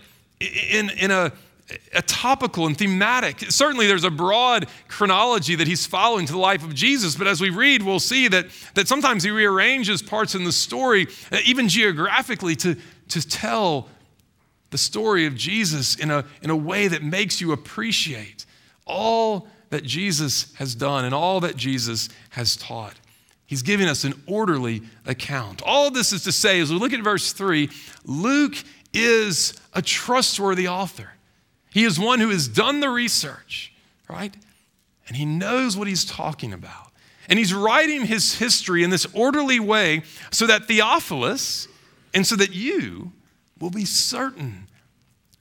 in, 0.70 0.90
in 0.90 1.10
a, 1.10 1.32
a 1.94 2.02
topical 2.02 2.66
and 2.66 2.76
thematic. 2.76 3.40
Certainly, 3.40 3.86
there's 3.86 4.04
a 4.04 4.10
broad 4.10 4.66
chronology 4.88 5.54
that 5.56 5.66
he's 5.66 5.86
following 5.86 6.26
to 6.26 6.32
the 6.32 6.38
life 6.38 6.62
of 6.62 6.74
Jesus, 6.74 7.16
but 7.16 7.26
as 7.26 7.40
we 7.40 7.50
read, 7.50 7.82
we'll 7.82 8.00
see 8.00 8.28
that, 8.28 8.46
that 8.74 8.88
sometimes 8.88 9.24
he 9.24 9.30
rearranges 9.30 10.02
parts 10.02 10.34
in 10.34 10.44
the 10.44 10.52
story, 10.52 11.06
uh, 11.32 11.38
even 11.44 11.68
geographically, 11.68 12.56
to, 12.56 12.76
to 13.08 13.26
tell 13.26 13.88
the 14.70 14.78
story 14.78 15.26
of 15.26 15.34
Jesus 15.34 15.96
in 15.96 16.10
a, 16.10 16.24
in 16.42 16.50
a 16.50 16.56
way 16.56 16.88
that 16.88 17.02
makes 17.02 17.40
you 17.40 17.52
appreciate 17.52 18.44
all 18.86 19.48
that 19.70 19.84
Jesus 19.84 20.52
has 20.54 20.74
done 20.74 21.04
and 21.04 21.14
all 21.14 21.40
that 21.40 21.56
Jesus 21.56 22.08
has 22.30 22.56
taught. 22.56 22.94
He's 23.46 23.62
giving 23.62 23.88
us 23.88 24.04
an 24.04 24.14
orderly 24.26 24.82
account. 25.06 25.62
All 25.62 25.90
this 25.90 26.12
is 26.12 26.24
to 26.24 26.32
say, 26.32 26.60
as 26.60 26.72
we 26.72 26.78
look 26.78 26.92
at 26.92 27.02
verse 27.02 27.32
3, 27.32 27.70
Luke 28.04 28.56
is 28.92 29.54
a 29.74 29.82
trustworthy 29.82 30.68
author. 30.68 31.10
He 31.70 31.84
is 31.84 31.98
one 31.98 32.20
who 32.20 32.30
has 32.30 32.46
done 32.48 32.80
the 32.80 32.88
research, 32.88 33.72
right? 34.08 34.34
And 35.08 35.16
he 35.16 35.24
knows 35.24 35.76
what 35.76 35.88
he's 35.88 36.04
talking 36.04 36.52
about. 36.52 36.92
And 37.28 37.38
he's 37.38 37.52
writing 37.52 38.06
his 38.06 38.38
history 38.38 38.84
in 38.84 38.90
this 38.90 39.06
orderly 39.12 39.58
way 39.58 40.02
so 40.30 40.46
that 40.46 40.66
Theophilus 40.66 41.68
and 42.12 42.26
so 42.26 42.36
that 42.36 42.54
you 42.54 43.12
will 43.58 43.70
be 43.70 43.84
certain. 43.84 44.68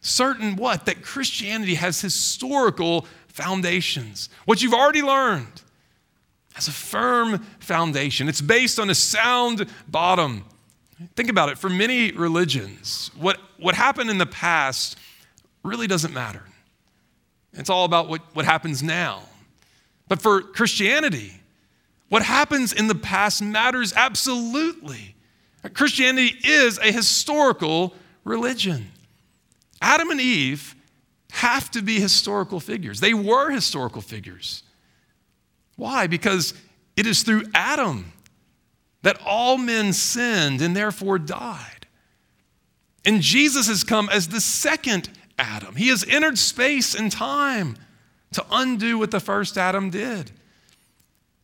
Certain 0.02 0.56
what? 0.56 0.86
That 0.86 1.02
Christianity 1.02 1.76
has 1.76 2.02
historical 2.02 3.06
foundations. 3.28 4.30
What 4.46 4.62
you've 4.62 4.74
already 4.74 5.02
learned 5.02 5.62
has 6.54 6.67
a 6.67 6.72
firm 6.72 7.39
foundation, 7.60 8.30
it's 8.30 8.41
based 8.41 8.80
on 8.80 8.89
a 8.89 8.96
sound 8.96 9.67
bottom. 9.88 10.46
Think 11.16 11.30
about 11.30 11.50
it. 11.50 11.58
For 11.58 11.70
many 11.70 12.12
religions, 12.12 13.12
what, 13.18 13.39
what 13.58 13.76
happened 13.76 14.10
in 14.10 14.18
the 14.18 14.26
past 14.26 14.98
really 15.63 15.88
doesn't 15.88 16.13
matter. 16.13 16.44
It's 17.54 17.70
all 17.70 17.86
about 17.86 18.10
what, 18.10 18.22
what 18.34 18.46
happens 18.46 18.82
now. 18.82 19.24
But 20.08 20.22
for 20.22 20.42
Christianity, 20.42 21.34
what 22.10 22.24
happens 22.24 22.74
in 22.74 22.88
the 22.88 22.96
past 22.96 23.42
matters 23.42 23.94
absolutely. 23.94 25.16
Christianity 25.74 26.36
is 26.44 26.78
a 26.78 26.92
historical 26.92 27.94
religion. 28.24 28.92
Adam 29.82 30.10
and 30.10 30.22
Eve 30.22 30.76
have 31.32 31.72
to 31.72 31.82
be 31.82 32.00
historical 32.00 32.60
figures. 32.60 33.00
They 33.00 33.13
were 33.13 33.50
historical 33.50 34.02
figures. 34.02 34.63
Why? 35.76 36.08
Because 36.08 36.54
it 36.96 37.08
is 37.08 37.24
through 37.24 37.46
Adam 37.54 38.12
that 39.04 39.22
all 39.26 39.58
men 39.58 39.94
sinned 39.94 40.62
and 40.62 40.76
therefore 40.76 41.20
died. 41.20 41.88
And 43.06 43.22
Jesus 43.22 43.68
has 43.68 43.84
come 43.84 44.10
as 44.10 44.30
the 44.30 44.42
second 44.42 45.10
Adam. 45.38 45.76
He 45.76 45.89
has 45.89 46.06
entered 46.08 46.38
space 46.38 46.96
and 46.96 47.12
time 47.12 47.78
to 48.32 48.46
undo 48.52 48.98
what 48.98 49.12
the 49.12 49.20
first 49.20 49.58
Adam 49.58 49.89
did. 49.89 50.32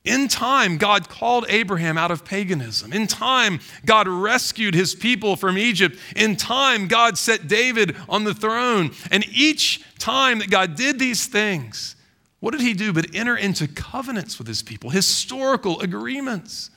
In 0.06 0.30
time, 0.30 0.78
God 0.78 1.10
called 1.10 1.46
Abraham 1.50 1.98
out 1.98 2.10
of 2.10 2.24
paganism. 2.24 2.94
In 2.94 3.06
time, 3.06 3.60
God 3.86 4.08
rescued 4.08 4.74
his 4.74 4.96
people 4.96 5.36
from 5.36 5.58
Egypt. 5.58 6.00
In 6.16 6.38
time, 6.38 6.88
God 6.88 7.18
set 7.18 7.48
David 7.48 7.96
on 8.08 8.24
the 8.24 8.34
throne. 8.34 8.92
And 9.12 9.26
each 9.28 9.84
time 10.00 10.40
that 10.40 10.50
God 10.50 10.76
did 10.76 10.98
these 10.98 11.28
things, 11.28 11.98
what 12.40 12.52
did 12.52 12.62
he 12.62 12.74
do 12.74 12.94
but 12.94 13.14
enter 13.14 13.36
into 13.36 13.68
covenants 13.68 14.38
with 14.40 14.48
his 14.48 14.64
people, 14.64 14.90
historical 14.90 15.82
agreements? 15.82 16.72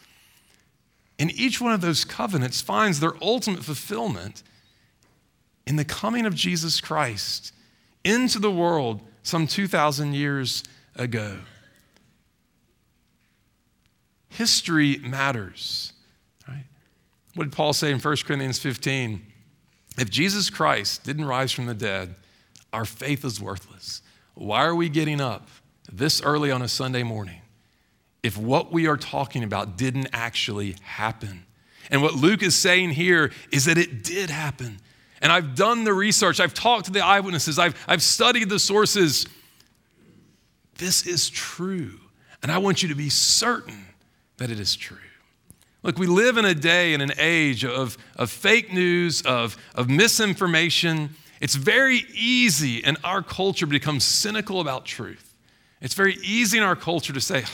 And 1.19 1.31
each 1.33 1.61
one 1.61 1.73
of 1.73 1.81
those 1.81 2.05
covenants 2.05 2.61
finds 2.61 3.01
their 3.01 3.15
ultimate 3.23 3.65
fulfillment 3.65 4.43
in 5.67 5.77
the 5.77 5.85
coming 5.85 6.27
of 6.27 6.35
Jesus 6.35 6.81
Christ 6.81 7.53
into 8.05 8.39
the 8.39 8.51
world 8.51 9.01
some 9.23 9.47
2,000 9.47 10.15
years 10.15 10.65
ago. 10.97 11.39
History 14.29 14.99
matters. 14.99 15.93
Right? 16.49 16.65
What 17.35 17.45
did 17.45 17.53
Paul 17.53 17.73
say 17.73 17.93
in 17.93 17.99
1 17.99 18.17
Corinthians 18.25 18.59
15? 18.59 19.25
If 19.99 20.11
Jesus 20.11 20.49
Christ 20.49 21.05
didn't 21.05 21.27
rise 21.27 21.53
from 21.53 21.67
the 21.67 21.75
dead, 21.75 22.15
our 22.73 22.87
faith 22.87 23.25
is 23.25 23.41
worthless. 23.41 24.01
Why 24.35 24.65
are 24.65 24.75
we 24.75 24.89
getting 24.89 25.21
up 25.21 25.49
this 25.93 26.23
early 26.23 26.51
on 26.51 26.63
a 26.63 26.69
Sunday 26.69 27.03
morning 27.03 27.42
if 28.23 28.37
what 28.37 28.73
we 28.73 28.87
are 28.87 28.97
talking 28.97 29.45
about 29.45 29.77
didn't 29.77 30.09
actually 30.13 30.77
happen? 30.83 31.45
And 31.91 32.03
what 32.03 32.15
Luke 32.15 32.43
is 32.43 32.55
saying 32.55 32.91
here 32.91 33.33
is 33.51 33.65
that 33.67 33.79
it 33.79 34.03
did 34.05 34.31
happen. 34.31 34.79
And 35.21 35.31
I've 35.31 35.55
done 35.55 35.85
the 35.85 35.93
research, 35.93 36.41
I've 36.41 36.55
talked 36.55 36.87
to 36.87 36.91
the 36.91 37.05
eyewitnesses, 37.05 37.59
I've, 37.59 37.75
I've 37.87 38.03
studied 38.03 38.49
the 38.49 38.59
sources. 38.59 39.27
This 40.77 41.07
is 41.07 41.31
true. 41.31 42.01
And 42.43 42.51
I 42.51 42.59
want 42.59 42.83
you 42.83 42.89
to 42.89 42.95
be 42.95 43.09
certain 43.09 43.87
that 44.39 44.51
it 44.51 44.59
is 44.59 44.75
true. 44.75 44.97
Look, 45.85 45.99
we 45.99 46.07
live 46.07 46.37
in 46.37 46.45
a 46.45 46.55
day 46.55 46.95
and 46.95 47.03
an 47.03 47.13
age 47.19 47.65
of, 47.65 47.99
of 48.17 48.31
fake 48.31 48.73
news, 48.73 49.23
of, 49.23 49.57
of 49.75 49.89
misinformation. 49.89 51.11
It's 51.41 51.57
very 51.57 52.05
easy 52.15 52.79
in 52.79 52.97
our 53.05 53.23
culture 53.23 53.67
to 53.67 53.71
become 53.71 54.01
cynical 54.01 54.61
about 54.61 54.85
truth. 54.85 55.35
It's 55.81 55.95
very 55.95 56.17
easy 56.23 56.59
in 56.59 56.65
our 56.65 56.77
culture 56.77 57.13
to 57.13 57.21
say, 57.21 57.45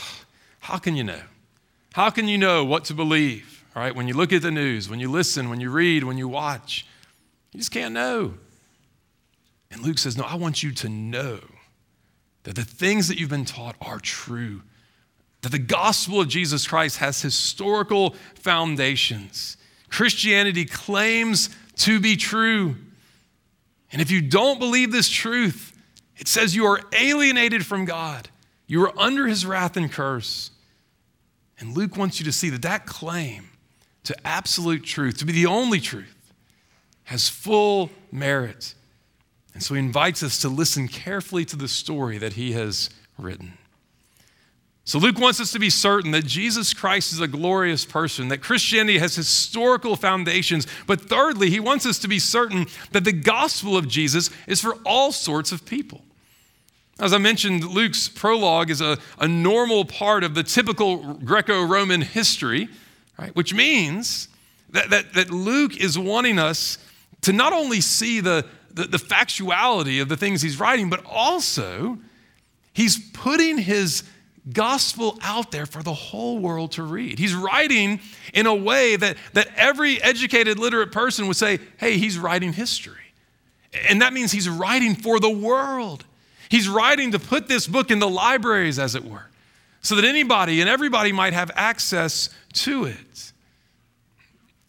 How 0.59 0.77
can 0.77 0.95
you 0.95 1.03
know? 1.03 1.21
How 1.93 2.09
can 2.09 2.27
you 2.27 2.37
know 2.37 2.63
what 2.63 2.85
to 2.85 2.93
believe? 2.93 3.65
Right, 3.75 3.95
when 3.95 4.07
you 4.07 4.13
look 4.13 4.33
at 4.33 4.41
the 4.41 4.51
news, 4.51 4.89
when 4.89 4.99
you 4.99 5.09
listen, 5.09 5.49
when 5.49 5.61
you 5.61 5.69
read, 5.69 6.03
when 6.03 6.17
you 6.17 6.27
watch, 6.27 6.85
you 7.53 7.59
just 7.59 7.71
can't 7.71 7.93
know. 7.93 8.33
And 9.71 9.81
Luke 9.81 9.99
says, 9.99 10.17
No, 10.17 10.23
I 10.23 10.35
want 10.35 10.63
you 10.63 10.71
to 10.71 10.89
know 10.89 11.39
that 12.43 12.55
the 12.55 12.65
things 12.65 13.07
that 13.07 13.19
you've 13.19 13.29
been 13.29 13.45
taught 13.45 13.75
are 13.81 13.99
true 13.99 14.63
that 15.41 15.51
the 15.51 15.59
gospel 15.59 16.21
of 16.21 16.27
Jesus 16.27 16.67
Christ 16.67 16.97
has 16.97 17.21
historical 17.21 18.15
foundations. 18.35 19.57
Christianity 19.89 20.65
claims 20.65 21.49
to 21.77 21.99
be 21.99 22.15
true. 22.15 22.75
And 23.91 24.01
if 24.01 24.11
you 24.11 24.21
don't 24.21 24.59
believe 24.59 24.91
this 24.91 25.09
truth, 25.09 25.75
it 26.17 26.27
says 26.27 26.55
you 26.55 26.65
are 26.65 26.81
alienated 26.93 27.65
from 27.65 27.85
God. 27.85 28.29
You 28.69 28.81
were 28.81 28.97
under 28.99 29.25
his 29.25 29.47
wrath 29.47 29.75
and 29.75 29.91
curse. 29.91 30.51
And 31.59 31.75
Luke 31.75 31.97
wants 31.97 32.19
you 32.19 32.25
to 32.25 32.31
see 32.31 32.51
that 32.51 32.61
that 32.61 32.85
claim 32.85 33.49
to 34.03 34.15
absolute 34.25 34.85
truth, 34.85 35.17
to 35.17 35.25
be 35.25 35.33
the 35.33 35.47
only 35.47 35.79
truth, 35.79 36.31
has 37.05 37.27
full 37.27 37.89
merit. 38.11 38.75
And 39.55 39.63
so 39.63 39.73
he 39.73 39.79
invites 39.79 40.21
us 40.21 40.39
to 40.41 40.49
listen 40.49 40.87
carefully 40.87 41.45
to 41.45 41.55
the 41.55 41.67
story 41.67 42.19
that 42.19 42.33
he 42.33 42.51
has 42.51 42.91
written. 43.17 43.53
So 44.85 44.99
Luke 44.99 45.17
wants 45.17 45.39
us 45.39 45.51
to 45.53 45.59
be 45.59 45.71
certain 45.71 46.11
that 46.11 46.25
Jesus 46.25 46.71
Christ 46.71 47.11
is 47.11 47.19
a 47.19 47.27
glorious 47.27 47.85
person, 47.85 48.27
that 48.27 48.41
Christianity 48.43 48.99
has 48.99 49.15
historical 49.15 49.95
foundations. 49.95 50.67
But 50.85 51.01
thirdly, 51.01 51.49
he 51.49 51.59
wants 51.59 51.87
us 51.87 51.97
to 51.99 52.07
be 52.07 52.19
certain 52.19 52.67
that 52.91 53.03
the 53.03 53.13
gospel 53.13 53.75
of 53.75 53.87
Jesus 53.87 54.29
is 54.45 54.61
for 54.61 54.75
all 54.85 55.11
sorts 55.11 55.51
of 55.51 55.65
people. 55.65 56.03
As 56.99 57.13
I 57.13 57.17
mentioned, 57.17 57.63
Luke's 57.63 58.09
prologue 58.09 58.69
is 58.69 58.81
a, 58.81 58.97
a 59.19 59.27
normal 59.27 59.85
part 59.85 60.23
of 60.23 60.35
the 60.35 60.43
typical 60.43 61.13
Greco 61.13 61.63
Roman 61.63 62.01
history, 62.01 62.67
right? 63.17 63.33
which 63.35 63.53
means 63.53 64.27
that, 64.71 64.89
that, 64.89 65.13
that 65.13 65.31
Luke 65.31 65.77
is 65.77 65.97
wanting 65.97 66.37
us 66.37 66.77
to 67.21 67.31
not 67.31 67.53
only 67.53 67.79
see 67.79 68.19
the, 68.19 68.45
the, 68.71 68.83
the 68.83 68.97
factuality 68.97 70.01
of 70.01 70.09
the 70.09 70.17
things 70.17 70.41
he's 70.41 70.59
writing, 70.59 70.89
but 70.89 71.05
also 71.05 71.97
he's 72.73 73.09
putting 73.11 73.57
his 73.57 74.03
gospel 74.51 75.17
out 75.21 75.51
there 75.51 75.65
for 75.65 75.83
the 75.83 75.93
whole 75.93 76.39
world 76.39 76.73
to 76.73 76.83
read. 76.83 77.19
He's 77.19 77.35
writing 77.35 78.01
in 78.33 78.45
a 78.45 78.55
way 78.55 78.95
that, 78.95 79.15
that 79.33 79.47
every 79.55 80.01
educated, 80.01 80.59
literate 80.59 80.91
person 80.91 81.27
would 81.27 81.37
say, 81.37 81.59
hey, 81.77 81.97
he's 81.97 82.17
writing 82.17 82.53
history. 82.53 82.95
And 83.87 84.01
that 84.01 84.11
means 84.11 84.31
he's 84.31 84.49
writing 84.49 84.95
for 84.95 85.19
the 85.19 85.29
world. 85.29 86.05
He's 86.49 86.67
writing 86.67 87.11
to 87.11 87.19
put 87.19 87.47
this 87.47 87.67
book 87.67 87.91
in 87.91 87.99
the 87.99 88.09
libraries, 88.09 88.79
as 88.79 88.95
it 88.95 89.05
were, 89.05 89.27
so 89.81 89.95
that 89.95 90.05
anybody 90.05 90.61
and 90.61 90.69
everybody 90.69 91.11
might 91.11 91.33
have 91.33 91.51
access 91.55 92.29
to 92.53 92.85
it. 92.85 93.31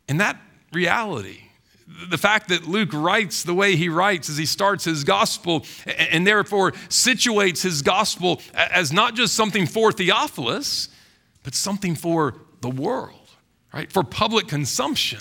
And 0.08 0.20
that 0.20 0.40
reality 0.72 1.40
the 2.08 2.18
fact 2.18 2.48
that 2.48 2.66
Luke 2.66 2.92
writes 2.92 3.42
the 3.42 3.54
way 3.54 3.76
he 3.76 3.88
writes 3.88 4.28
as 4.28 4.36
he 4.36 4.46
starts 4.46 4.84
his 4.84 5.04
gospel 5.04 5.64
and 5.86 6.26
therefore 6.26 6.72
situates 6.88 7.62
his 7.62 7.82
gospel 7.82 8.40
as 8.54 8.92
not 8.92 9.14
just 9.14 9.34
something 9.34 9.66
for 9.66 9.92
Theophilus, 9.92 10.88
but 11.42 11.54
something 11.54 11.94
for 11.94 12.36
the 12.60 12.70
world, 12.70 13.30
right? 13.72 13.90
For 13.90 14.04
public 14.04 14.46
consumption. 14.46 15.20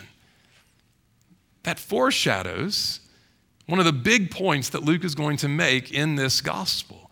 That 1.64 1.80
foreshadows 1.80 3.00
one 3.70 3.80
of 3.80 3.86
the 3.86 3.94
big 3.94 4.32
points 4.32 4.70
that 4.70 4.84
Luke 4.84 5.04
is 5.04 5.16
going 5.16 5.38
to 5.38 5.48
make 5.48 5.92
in 5.92 6.16
this 6.16 6.42
gospel 6.42 7.12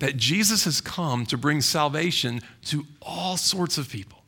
that 0.00 0.16
Jesus 0.16 0.64
has 0.64 0.80
come 0.80 1.24
to 1.26 1.38
bring 1.38 1.60
salvation 1.60 2.40
to 2.64 2.84
all 3.00 3.36
sorts 3.36 3.78
of 3.78 3.88
people 3.88 4.22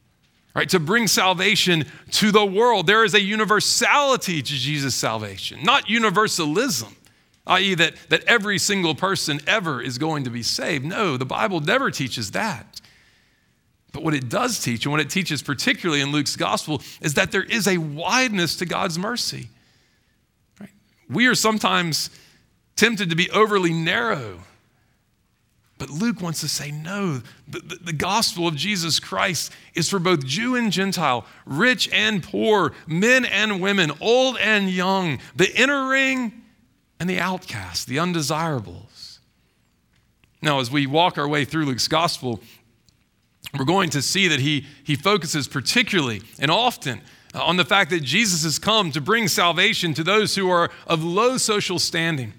right? 0.55 0.69
To 0.69 0.79
bring 0.79 1.07
salvation 1.07 1.85
to 2.13 2.31
the 2.31 2.47
world. 2.47 2.87
There 2.87 3.05
is 3.05 3.15
a 3.15 3.21
universality 3.21 4.41
to 4.41 4.53
Jesus' 4.53 4.95
salvation, 4.95 5.63
not 5.63 5.91
universalism, 5.91 6.97
i.e., 7.47 7.75
that, 7.75 7.95
that 8.09 8.25
every 8.25 8.59
single 8.59 8.95
person 8.95 9.41
ever 9.47 9.83
is 9.83 9.99
going 9.99 10.25
to 10.25 10.31
be 10.31 10.43
saved. 10.43 10.85
No, 10.85 11.17
the 11.17 11.27
Bible 11.27 11.61
never 11.61 11.91
teaches 11.91 12.31
that. 12.31 12.81
But 13.93 14.03
what 14.03 14.15
it 14.15 14.29
does 14.29 14.59
teach, 14.61 14.85
and 14.87 14.93
what 14.93 15.01
it 15.01 15.11
teaches 15.11 15.43
particularly 15.43 16.01
in 16.01 16.11
Luke's 16.11 16.37
gospel, 16.37 16.83
is 17.01 17.15
that 17.15 17.31
there 17.33 17.45
is 17.45 17.69
a 17.69 17.79
wideness 17.79 18.57
to 18.57 18.67
God's 18.67 18.99
mercy. 18.99 19.49
We 21.09 21.27
are 21.27 21.35
sometimes 21.35 22.11
tempted 22.77 23.11
to 23.11 23.17
be 23.17 23.31
overly 23.31 23.73
narrow 23.73 24.41
but 25.77 25.91
Luke 25.91 26.21
wants 26.21 26.41
to 26.41 26.49
say, 26.49 26.71
no, 26.71 27.21
the, 27.49 27.59
the, 27.59 27.77
the, 27.77 27.93
gospel 27.93 28.47
of 28.47 28.55
Jesus 28.55 29.01
Christ 29.01 29.53
is 29.75 29.91
for 29.91 29.99
both 29.99 30.25
Jew 30.25 30.55
and 30.55 30.71
Gentile, 30.71 31.27
rich 31.45 31.91
and 31.93 32.23
poor, 32.23 32.73
men 32.87 33.25
and 33.25 33.61
women, 33.61 33.91
old 34.01 34.39
and 34.39 34.71
young, 34.71 35.19
the 35.35 35.53
inner 35.61 35.89
ring 35.89 36.43
and 37.01 37.11
the 37.11 37.19
outcast, 37.19 37.89
the 37.89 37.99
undesirables. 37.99 39.19
Now, 40.41 40.61
as 40.61 40.71
we 40.71 40.87
walk 40.87 41.19
our 41.19 41.27
way 41.27 41.45
through 41.45 41.65
Luke's 41.65 41.89
gospel, 41.89 42.41
we're 43.59 43.65
going 43.65 43.91
to 43.91 44.03
see 44.03 44.29
that 44.29 44.41
he, 44.41 44.67
he 44.85 44.95
focuses 44.95 45.49
particularly 45.49 46.23
and 46.39 46.51
often 46.53 47.01
Uh, 47.35 47.43
on 47.43 47.57
the 47.57 47.65
fact 47.65 47.91
that 47.91 48.03
Jesus 48.03 48.45
has 48.45 48.59
come 48.59 48.93
to 48.93 49.01
bring 49.01 49.27
salvation 49.27 49.93
to 49.95 50.05
those 50.05 50.37
who 50.37 50.49
are 50.49 50.71
of 50.87 51.03
low 51.03 51.37
social 51.37 51.79
standing, 51.79 52.33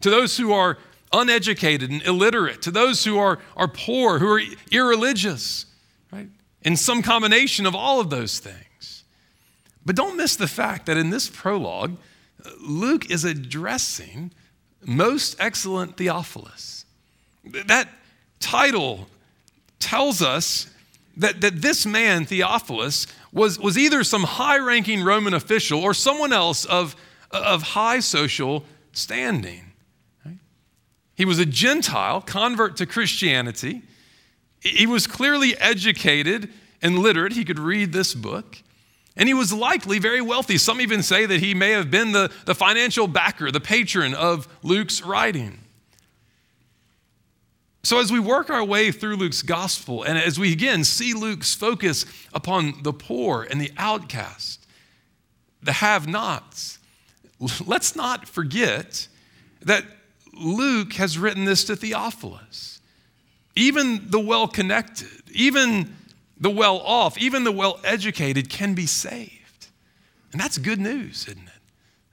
to 0.00 0.10
those 0.10 0.36
who 0.36 0.52
are 0.52 0.76
uneducated 1.12 1.90
and 1.90 2.02
illiterate, 2.02 2.62
to 2.62 2.70
those 2.70 3.04
who 3.04 3.18
are, 3.18 3.38
are 3.56 3.68
poor, 3.68 4.18
who 4.18 4.28
are 4.28 4.42
irreligious, 4.70 5.66
right? 6.12 6.28
In 6.62 6.76
some 6.76 7.02
combination 7.02 7.64
of 7.64 7.74
all 7.74 8.00
of 8.00 8.10
those 8.10 8.38
things. 8.38 9.04
But 9.86 9.96
don't 9.96 10.16
miss 10.16 10.36
the 10.36 10.48
fact 10.48 10.86
that 10.86 10.96
in 10.96 11.10
this 11.10 11.28
prologue, 11.28 11.96
Luke 12.60 13.10
is 13.10 13.24
addressing 13.24 14.32
most 14.84 15.36
excellent 15.38 15.96
Theophilus. 15.96 16.84
That 17.66 17.88
title 18.40 19.08
tells 19.78 20.22
us 20.22 20.70
that, 21.16 21.40
that 21.40 21.62
this 21.62 21.86
man, 21.86 22.24
Theophilus, 22.24 23.06
was, 23.32 23.58
was 23.58 23.78
either 23.78 24.02
some 24.04 24.24
high 24.24 24.58
ranking 24.58 25.02
Roman 25.02 25.34
official 25.34 25.80
or 25.80 25.94
someone 25.94 26.32
else 26.32 26.64
of, 26.64 26.96
of 27.30 27.62
high 27.62 28.00
social 28.00 28.64
standing. 28.92 29.72
He 31.14 31.24
was 31.26 31.38
a 31.38 31.44
Gentile, 31.44 32.22
convert 32.22 32.78
to 32.78 32.86
Christianity. 32.86 33.82
He 34.60 34.86
was 34.86 35.06
clearly 35.06 35.54
educated 35.58 36.48
and 36.80 36.98
literate. 36.98 37.32
He 37.32 37.44
could 37.44 37.58
read 37.58 37.92
this 37.92 38.14
book. 38.14 38.56
And 39.16 39.28
he 39.28 39.34
was 39.34 39.52
likely 39.52 39.98
very 39.98 40.22
wealthy. 40.22 40.56
Some 40.56 40.80
even 40.80 41.02
say 41.02 41.26
that 41.26 41.40
he 41.40 41.52
may 41.52 41.72
have 41.72 41.90
been 41.90 42.12
the, 42.12 42.32
the 42.46 42.54
financial 42.54 43.06
backer, 43.06 43.50
the 43.50 43.60
patron 43.60 44.14
of 44.14 44.48
Luke's 44.62 45.02
writing. 45.02 45.59
So, 47.82 47.98
as 47.98 48.12
we 48.12 48.20
work 48.20 48.50
our 48.50 48.62
way 48.62 48.92
through 48.92 49.16
Luke's 49.16 49.42
gospel, 49.42 50.02
and 50.02 50.18
as 50.18 50.38
we 50.38 50.52
again 50.52 50.84
see 50.84 51.14
Luke's 51.14 51.54
focus 51.54 52.04
upon 52.32 52.82
the 52.82 52.92
poor 52.92 53.42
and 53.42 53.60
the 53.60 53.72
outcast, 53.78 54.66
the 55.62 55.72
have 55.72 56.06
nots, 56.06 56.78
let's 57.64 57.96
not 57.96 58.28
forget 58.28 59.08
that 59.62 59.84
Luke 60.34 60.94
has 60.94 61.18
written 61.18 61.46
this 61.46 61.64
to 61.64 61.76
Theophilus. 61.76 62.80
Even 63.56 64.10
the 64.10 64.20
well 64.20 64.46
connected, 64.46 65.08
even 65.32 65.96
the 66.38 66.50
well 66.50 66.78
off, 66.78 67.18
even 67.18 67.44
the 67.44 67.52
well 67.52 67.80
educated 67.82 68.50
can 68.50 68.74
be 68.74 68.86
saved. 68.86 69.68
And 70.32 70.40
that's 70.40 70.58
good 70.58 70.80
news, 70.80 71.26
isn't 71.28 71.46
it? 71.46 71.62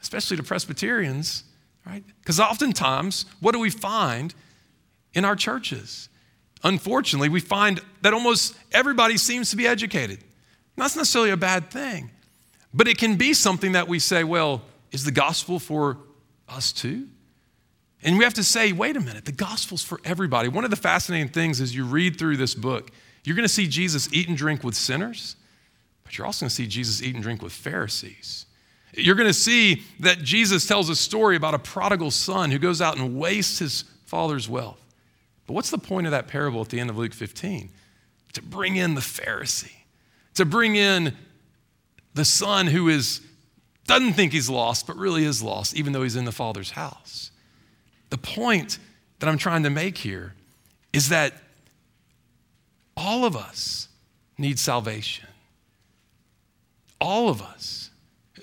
Especially 0.01 0.37
to 0.37 0.43
Presbyterians, 0.43 1.43
right? 1.85 2.03
Because 2.21 2.39
oftentimes, 2.39 3.25
what 3.39 3.51
do 3.51 3.59
we 3.59 3.69
find 3.69 4.33
in 5.17 5.25
our 5.25 5.35
churches? 5.35 6.09
Unfortunately, 6.63 7.27
we 7.27 7.39
find 7.39 7.81
that 8.01 8.13
almost 8.13 8.55
everybody 8.71 9.17
seems 9.17 9.49
to 9.49 9.55
be 9.55 9.67
educated. 9.67 10.19
That's 10.75 10.95
necessarily 10.95 11.31
a 11.31 11.37
bad 11.37 11.71
thing, 11.71 12.11
but 12.71 12.87
it 12.87 12.99
can 12.99 13.15
be 13.15 13.33
something 13.33 13.71
that 13.71 13.87
we 13.87 13.97
say, 13.97 14.23
well, 14.23 14.61
is 14.91 15.03
the 15.03 15.11
gospel 15.11 15.57
for 15.57 15.97
us 16.47 16.71
too? 16.71 17.07
And 18.03 18.19
we 18.19 18.23
have 18.23 18.35
to 18.35 18.43
say, 18.43 18.73
wait 18.73 18.95
a 18.95 18.99
minute, 18.99 19.25
the 19.25 19.31
gospel's 19.31 19.83
for 19.83 19.99
everybody. 20.05 20.49
One 20.49 20.63
of 20.63 20.69
the 20.69 20.75
fascinating 20.75 21.29
things 21.29 21.59
as 21.59 21.75
you 21.75 21.83
read 21.83 22.19
through 22.19 22.37
this 22.37 22.53
book, 22.53 22.91
you're 23.23 23.35
going 23.35 23.47
to 23.47 23.53
see 23.53 23.67
Jesus 23.67 24.07
eat 24.13 24.27
and 24.27 24.37
drink 24.37 24.63
with 24.63 24.75
sinners, 24.75 25.35
but 26.03 26.15
you're 26.15 26.27
also 26.27 26.43
going 26.43 26.49
to 26.49 26.55
see 26.55 26.67
Jesus 26.67 27.01
eat 27.01 27.15
and 27.15 27.23
drink 27.23 27.41
with 27.41 27.53
Pharisees. 27.53 28.45
You're 28.93 29.15
going 29.15 29.27
to 29.27 29.33
see 29.33 29.83
that 29.99 30.19
Jesus 30.19 30.67
tells 30.67 30.89
a 30.89 30.95
story 30.95 31.35
about 31.35 31.55
a 31.55 31.59
prodigal 31.59 32.11
son 32.11 32.51
who 32.51 32.59
goes 32.59 32.81
out 32.81 32.97
and 32.97 33.17
wastes 33.17 33.59
his 33.59 33.83
father's 34.05 34.47
wealth. 34.47 34.81
But 35.47 35.53
what's 35.53 35.69
the 35.69 35.77
point 35.77 36.05
of 36.05 36.11
that 36.11 36.27
parable 36.27 36.61
at 36.61 36.69
the 36.69 36.79
end 36.79 36.89
of 36.89 36.97
Luke 36.97 37.13
15? 37.13 37.69
To 38.33 38.41
bring 38.41 38.75
in 38.75 38.93
the 38.93 39.01
Pharisee, 39.01 39.71
to 40.35 40.45
bring 40.45 40.75
in 40.75 41.15
the 42.13 42.25
son 42.25 42.67
who 42.67 42.89
is 42.89 43.21
doesn't 43.85 44.13
think 44.13 44.33
he's 44.33 44.49
lost, 44.49 44.85
but 44.85 44.97
really 44.97 45.23
is 45.23 45.41
lost, 45.41 45.73
even 45.73 45.93
though 45.93 46.03
he's 46.03 46.17
in 46.17 46.25
the 46.25 46.31
Father's 46.33 46.71
house. 46.71 47.31
The 48.09 48.17
point 48.17 48.79
that 49.19 49.29
I'm 49.29 49.37
trying 49.37 49.63
to 49.63 49.69
make 49.69 49.97
here 49.97 50.33
is 50.91 51.09
that 51.09 51.33
all 52.97 53.23
of 53.23 53.37
us 53.37 53.87
need 54.37 54.59
salvation. 54.59 55.27
All 56.99 57.29
of 57.29 57.41
us. 57.41 57.91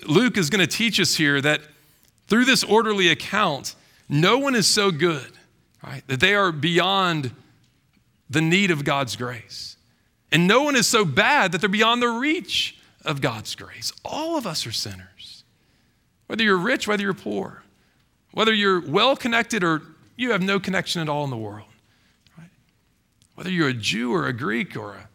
Luke 0.07 0.37
is 0.37 0.49
going 0.49 0.65
to 0.65 0.67
teach 0.67 0.99
us 0.99 1.15
here 1.15 1.39
that 1.41 1.61
through 2.27 2.45
this 2.45 2.63
orderly 2.63 3.09
account, 3.09 3.75
no 4.09 4.39
one 4.39 4.55
is 4.55 4.65
so 4.65 4.91
good, 4.91 5.31
right, 5.85 6.07
that 6.07 6.19
they 6.19 6.33
are 6.33 6.51
beyond 6.51 7.31
the 8.29 8.41
need 8.41 8.71
of 8.71 8.83
God's 8.83 9.15
grace. 9.15 9.77
And 10.31 10.47
no 10.47 10.63
one 10.63 10.75
is 10.75 10.87
so 10.87 11.05
bad 11.05 11.51
that 11.51 11.61
they're 11.61 11.69
beyond 11.69 12.01
the 12.01 12.09
reach 12.09 12.77
of 13.03 13.21
God's 13.21 13.55
grace. 13.55 13.93
All 14.03 14.37
of 14.37 14.47
us 14.47 14.65
are 14.65 14.71
sinners. 14.71 15.43
Whether 16.27 16.43
you're 16.43 16.57
rich, 16.57 16.87
whether 16.87 17.03
you're 17.03 17.13
poor, 17.13 17.63
whether 18.31 18.53
you're 18.53 18.81
well 18.81 19.15
connected 19.15 19.63
or 19.63 19.81
you 20.17 20.31
have 20.31 20.41
no 20.41 20.59
connection 20.59 21.01
at 21.01 21.09
all 21.09 21.23
in 21.23 21.29
the 21.29 21.37
world. 21.37 21.69
Right? 22.37 22.49
Whether 23.35 23.51
you're 23.51 23.69
a 23.69 23.73
Jew 23.73 24.13
or 24.13 24.27
a 24.27 24.33
Greek 24.33 24.75
or 24.75 24.93
a 24.93 25.09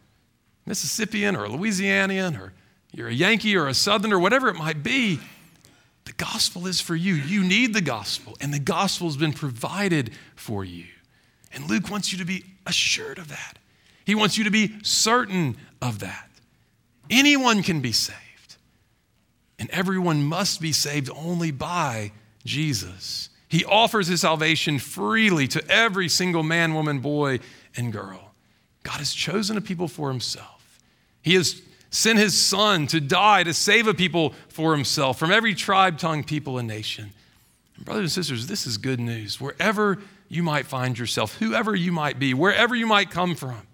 Mississippian 0.65 1.35
or 1.35 1.45
a 1.45 1.49
Louisianian 1.49 2.39
or 2.39 2.53
you're 2.93 3.09
a 3.09 3.13
Yankee 3.13 3.55
or 3.55 3.67
a 3.67 3.73
Southerner, 3.73 4.19
whatever 4.19 4.49
it 4.49 4.55
might 4.55 4.83
be, 4.83 5.19
the 6.11 6.25
gospel 6.25 6.67
is 6.67 6.81
for 6.81 6.93
you. 6.93 7.13
You 7.13 7.41
need 7.41 7.73
the 7.73 7.79
gospel, 7.79 8.35
and 8.41 8.53
the 8.53 8.59
gospel 8.59 9.07
has 9.07 9.15
been 9.15 9.31
provided 9.31 10.11
for 10.35 10.65
you. 10.65 10.83
And 11.53 11.69
Luke 11.69 11.89
wants 11.89 12.11
you 12.11 12.17
to 12.17 12.25
be 12.25 12.43
assured 12.67 13.17
of 13.17 13.29
that. 13.29 13.57
He 14.03 14.13
wants 14.13 14.37
you 14.37 14.43
to 14.43 14.51
be 14.51 14.73
certain 14.83 15.55
of 15.81 15.99
that. 15.99 16.29
Anyone 17.09 17.63
can 17.63 17.79
be 17.79 17.93
saved, 17.93 18.57
and 19.57 19.69
everyone 19.69 20.21
must 20.21 20.59
be 20.59 20.73
saved 20.73 21.09
only 21.15 21.49
by 21.49 22.11
Jesus. 22.43 23.29
He 23.47 23.63
offers 23.63 24.07
his 24.07 24.19
salvation 24.19 24.79
freely 24.79 25.47
to 25.47 25.65
every 25.69 26.09
single 26.09 26.43
man, 26.43 26.73
woman, 26.73 26.99
boy, 26.99 27.39
and 27.77 27.93
girl. 27.93 28.33
God 28.83 28.97
has 28.97 29.13
chosen 29.13 29.55
a 29.55 29.61
people 29.61 29.87
for 29.87 30.09
himself. 30.09 30.77
He 31.21 31.35
has 31.35 31.61
sent 31.91 32.17
his 32.17 32.39
son 32.39 32.87
to 32.87 32.99
die 32.99 33.43
to 33.43 33.53
save 33.53 33.85
a 33.85 33.93
people 33.93 34.33
for 34.47 34.73
himself 34.73 35.19
from 35.19 35.31
every 35.31 35.53
tribe, 35.53 35.99
tongue, 35.99 36.23
people, 36.23 36.57
and 36.57 36.67
nation. 36.67 37.11
And 37.75 37.85
brothers 37.85 38.03
and 38.03 38.11
sisters, 38.11 38.47
this 38.47 38.65
is 38.65 38.77
good 38.77 38.99
news. 38.99 39.39
Wherever 39.39 40.01
you 40.29 40.41
might 40.41 40.65
find 40.65 40.97
yourself, 40.97 41.37
whoever 41.37 41.75
you 41.75 41.91
might 41.91 42.17
be, 42.17 42.33
wherever 42.33 42.73
you 42.73 42.87
might 42.87 43.11
come 43.11 43.35
from, 43.35 43.67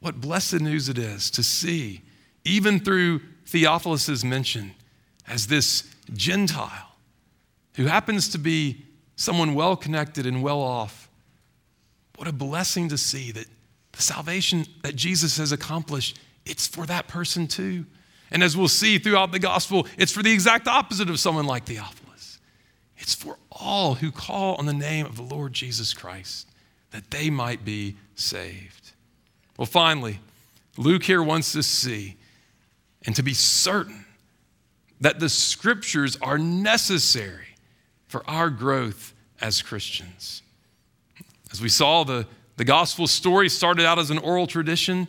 what 0.00 0.20
blessed 0.20 0.60
news 0.60 0.88
it 0.88 0.96
is 0.98 1.30
to 1.30 1.42
see, 1.42 2.00
even 2.44 2.80
through 2.80 3.20
Theophilus' 3.46 4.24
mention, 4.24 4.72
as 5.28 5.46
this 5.46 5.94
Gentile 6.14 6.90
who 7.74 7.86
happens 7.86 8.28
to 8.30 8.38
be 8.38 8.84
someone 9.16 9.54
well 9.54 9.76
connected 9.76 10.26
and 10.26 10.42
well 10.42 10.60
off. 10.60 11.08
What 12.16 12.26
a 12.28 12.32
blessing 12.32 12.88
to 12.88 12.98
see 12.98 13.30
that 13.32 13.46
the 13.92 14.02
salvation 14.02 14.66
that 14.82 14.96
Jesus 14.96 15.36
has 15.36 15.52
accomplished, 15.52 16.18
it's 16.50 16.66
for 16.66 16.86
that 16.86 17.08
person 17.08 17.46
too. 17.46 17.86
And 18.30 18.42
as 18.42 18.56
we'll 18.56 18.68
see 18.68 18.98
throughout 18.98 19.32
the 19.32 19.38
gospel, 19.38 19.86
it's 19.96 20.12
for 20.12 20.22
the 20.22 20.32
exact 20.32 20.68
opposite 20.68 21.08
of 21.10 21.18
someone 21.18 21.46
like 21.46 21.64
Theophilus. 21.64 22.38
It's 22.98 23.14
for 23.14 23.38
all 23.50 23.94
who 23.94 24.12
call 24.12 24.56
on 24.56 24.66
the 24.66 24.72
name 24.72 25.06
of 25.06 25.16
the 25.16 25.22
Lord 25.22 25.52
Jesus 25.52 25.94
Christ 25.94 26.48
that 26.90 27.10
they 27.10 27.30
might 27.30 27.64
be 27.64 27.96
saved. 28.14 28.92
Well, 29.56 29.66
finally, 29.66 30.20
Luke 30.76 31.02
here 31.02 31.22
wants 31.22 31.52
to 31.52 31.62
see 31.62 32.16
and 33.06 33.14
to 33.16 33.22
be 33.22 33.34
certain 33.34 34.04
that 35.00 35.18
the 35.18 35.28
scriptures 35.28 36.18
are 36.20 36.38
necessary 36.38 37.46
for 38.06 38.28
our 38.28 38.50
growth 38.50 39.14
as 39.40 39.62
Christians. 39.62 40.42
As 41.52 41.60
we 41.60 41.68
saw, 41.68 42.04
the, 42.04 42.26
the 42.56 42.64
gospel 42.64 43.06
story 43.06 43.48
started 43.48 43.86
out 43.86 43.98
as 43.98 44.10
an 44.10 44.18
oral 44.18 44.46
tradition, 44.46 45.08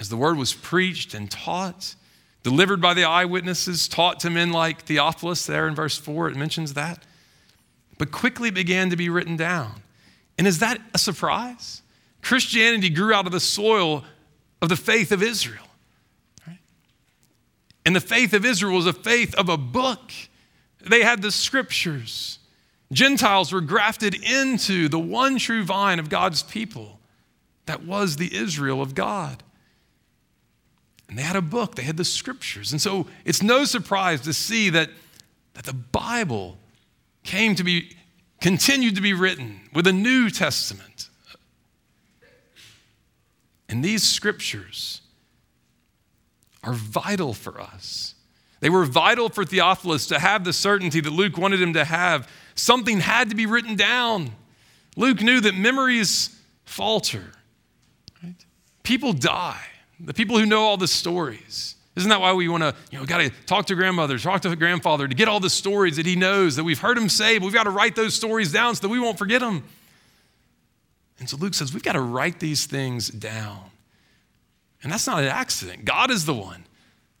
as 0.00 0.08
the 0.08 0.16
word 0.16 0.36
was 0.36 0.52
preached 0.54 1.14
and 1.14 1.30
taught, 1.30 1.94
delivered 2.42 2.80
by 2.80 2.94
the 2.94 3.04
eyewitnesses, 3.04 3.88
taught 3.88 4.20
to 4.20 4.30
men 4.30 4.52
like 4.52 4.82
Theophilus, 4.82 5.46
there 5.46 5.66
in 5.66 5.74
verse 5.74 5.98
4, 5.98 6.30
it 6.30 6.36
mentions 6.36 6.74
that, 6.74 7.04
but 7.98 8.12
quickly 8.12 8.50
began 8.50 8.90
to 8.90 8.96
be 8.96 9.08
written 9.08 9.36
down. 9.36 9.82
And 10.38 10.46
is 10.46 10.60
that 10.60 10.80
a 10.94 10.98
surprise? 10.98 11.82
Christianity 12.22 12.90
grew 12.90 13.12
out 13.12 13.26
of 13.26 13.32
the 13.32 13.40
soil 13.40 14.04
of 14.62 14.68
the 14.68 14.76
faith 14.76 15.12
of 15.12 15.22
Israel. 15.22 15.64
And 17.84 17.96
the 17.96 18.00
faith 18.00 18.34
of 18.34 18.44
Israel 18.44 18.76
was 18.76 18.86
a 18.86 18.92
faith 18.92 19.34
of 19.34 19.48
a 19.48 19.56
book. 19.56 20.12
They 20.80 21.02
had 21.02 21.22
the 21.22 21.32
scriptures. 21.32 22.38
Gentiles 22.92 23.52
were 23.52 23.60
grafted 23.60 24.14
into 24.14 24.88
the 24.88 24.98
one 24.98 25.38
true 25.38 25.64
vine 25.64 25.98
of 25.98 26.08
God's 26.08 26.42
people 26.42 27.00
that 27.66 27.84
was 27.84 28.16
the 28.16 28.34
Israel 28.34 28.82
of 28.82 28.94
God. 28.94 29.42
And 31.08 31.18
they 31.18 31.22
had 31.22 31.36
a 31.36 31.42
book, 31.42 31.74
they 31.74 31.82
had 31.82 31.96
the 31.96 32.04
scriptures. 32.04 32.72
And 32.72 32.80
so 32.80 33.06
it's 33.24 33.42
no 33.42 33.64
surprise 33.64 34.20
to 34.22 34.32
see 34.32 34.70
that, 34.70 34.90
that 35.54 35.64
the 35.64 35.72
Bible 35.72 36.58
came 37.24 37.54
to 37.54 37.64
be, 37.64 37.96
continued 38.40 38.94
to 38.96 39.00
be 39.00 39.14
written 39.14 39.60
with 39.72 39.86
a 39.86 39.92
New 39.92 40.28
Testament. 40.30 41.08
And 43.68 43.84
these 43.84 44.02
scriptures 44.02 45.02
are 46.62 46.72
vital 46.72 47.32
for 47.34 47.60
us. 47.60 48.14
They 48.60 48.70
were 48.70 48.84
vital 48.84 49.28
for 49.28 49.44
Theophilus 49.44 50.06
to 50.08 50.18
have 50.18 50.44
the 50.44 50.52
certainty 50.52 51.00
that 51.00 51.10
Luke 51.10 51.38
wanted 51.38 51.62
him 51.62 51.74
to 51.74 51.84
have. 51.84 52.28
Something 52.54 53.00
had 53.00 53.30
to 53.30 53.36
be 53.36 53.46
written 53.46 53.76
down. 53.76 54.32
Luke 54.96 55.22
knew 55.22 55.40
that 55.40 55.54
memories 55.54 56.36
falter. 56.64 57.32
Right? 58.22 58.34
People 58.82 59.12
die. 59.12 59.64
The 60.00 60.14
people 60.14 60.38
who 60.38 60.46
know 60.46 60.62
all 60.62 60.76
the 60.76 60.88
stories. 60.88 61.74
Isn't 61.96 62.10
that 62.10 62.20
why 62.20 62.32
we 62.32 62.48
want 62.48 62.62
to, 62.62 62.74
you 62.92 62.98
know, 62.98 63.04
got 63.04 63.18
to 63.18 63.30
talk 63.46 63.66
to 63.66 63.74
grandmother, 63.74 64.18
talk 64.18 64.42
to 64.42 64.54
grandfather 64.54 65.08
to 65.08 65.14
get 65.14 65.26
all 65.26 65.40
the 65.40 65.50
stories 65.50 65.96
that 65.96 66.06
he 66.06 66.14
knows, 66.14 66.54
that 66.54 66.62
we've 66.62 66.78
heard 66.78 66.96
him 66.96 67.08
say, 67.08 67.38
but 67.38 67.46
we've 67.46 67.54
got 67.54 67.64
to 67.64 67.70
write 67.70 67.96
those 67.96 68.14
stories 68.14 68.52
down 68.52 68.76
so 68.76 68.82
that 68.82 68.88
we 68.88 69.00
won't 69.00 69.18
forget 69.18 69.40
them. 69.40 69.64
And 71.18 71.28
so 71.28 71.36
Luke 71.36 71.54
says, 71.54 71.74
we've 71.74 71.82
got 71.82 71.94
to 71.94 72.00
write 72.00 72.38
these 72.38 72.66
things 72.66 73.08
down. 73.08 73.58
And 74.84 74.92
that's 74.92 75.08
not 75.08 75.24
an 75.24 75.28
accident. 75.28 75.84
God 75.84 76.12
is 76.12 76.24
the 76.24 76.34
one 76.34 76.64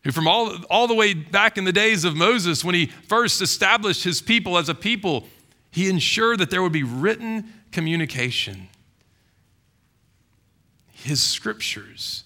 who, 0.04 0.12
from 0.12 0.28
all, 0.28 0.56
all 0.70 0.86
the 0.86 0.94
way 0.94 1.12
back 1.12 1.58
in 1.58 1.64
the 1.64 1.72
days 1.72 2.04
of 2.04 2.14
Moses, 2.14 2.64
when 2.64 2.76
he 2.76 2.86
first 2.86 3.42
established 3.42 4.04
his 4.04 4.22
people 4.22 4.56
as 4.56 4.68
a 4.68 4.74
people, 4.76 5.26
He 5.70 5.88
ensured 5.88 6.38
that 6.38 6.50
there 6.50 6.62
would 6.62 6.72
be 6.72 6.84
written 6.84 7.52
communication. 7.72 8.68
His 10.92 11.22
scriptures 11.22 12.24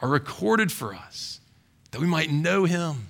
are 0.00 0.08
recorded 0.08 0.72
for 0.72 0.94
us 0.94 1.40
that 1.90 2.00
we 2.00 2.06
might 2.06 2.30
know 2.30 2.64
Him, 2.64 3.08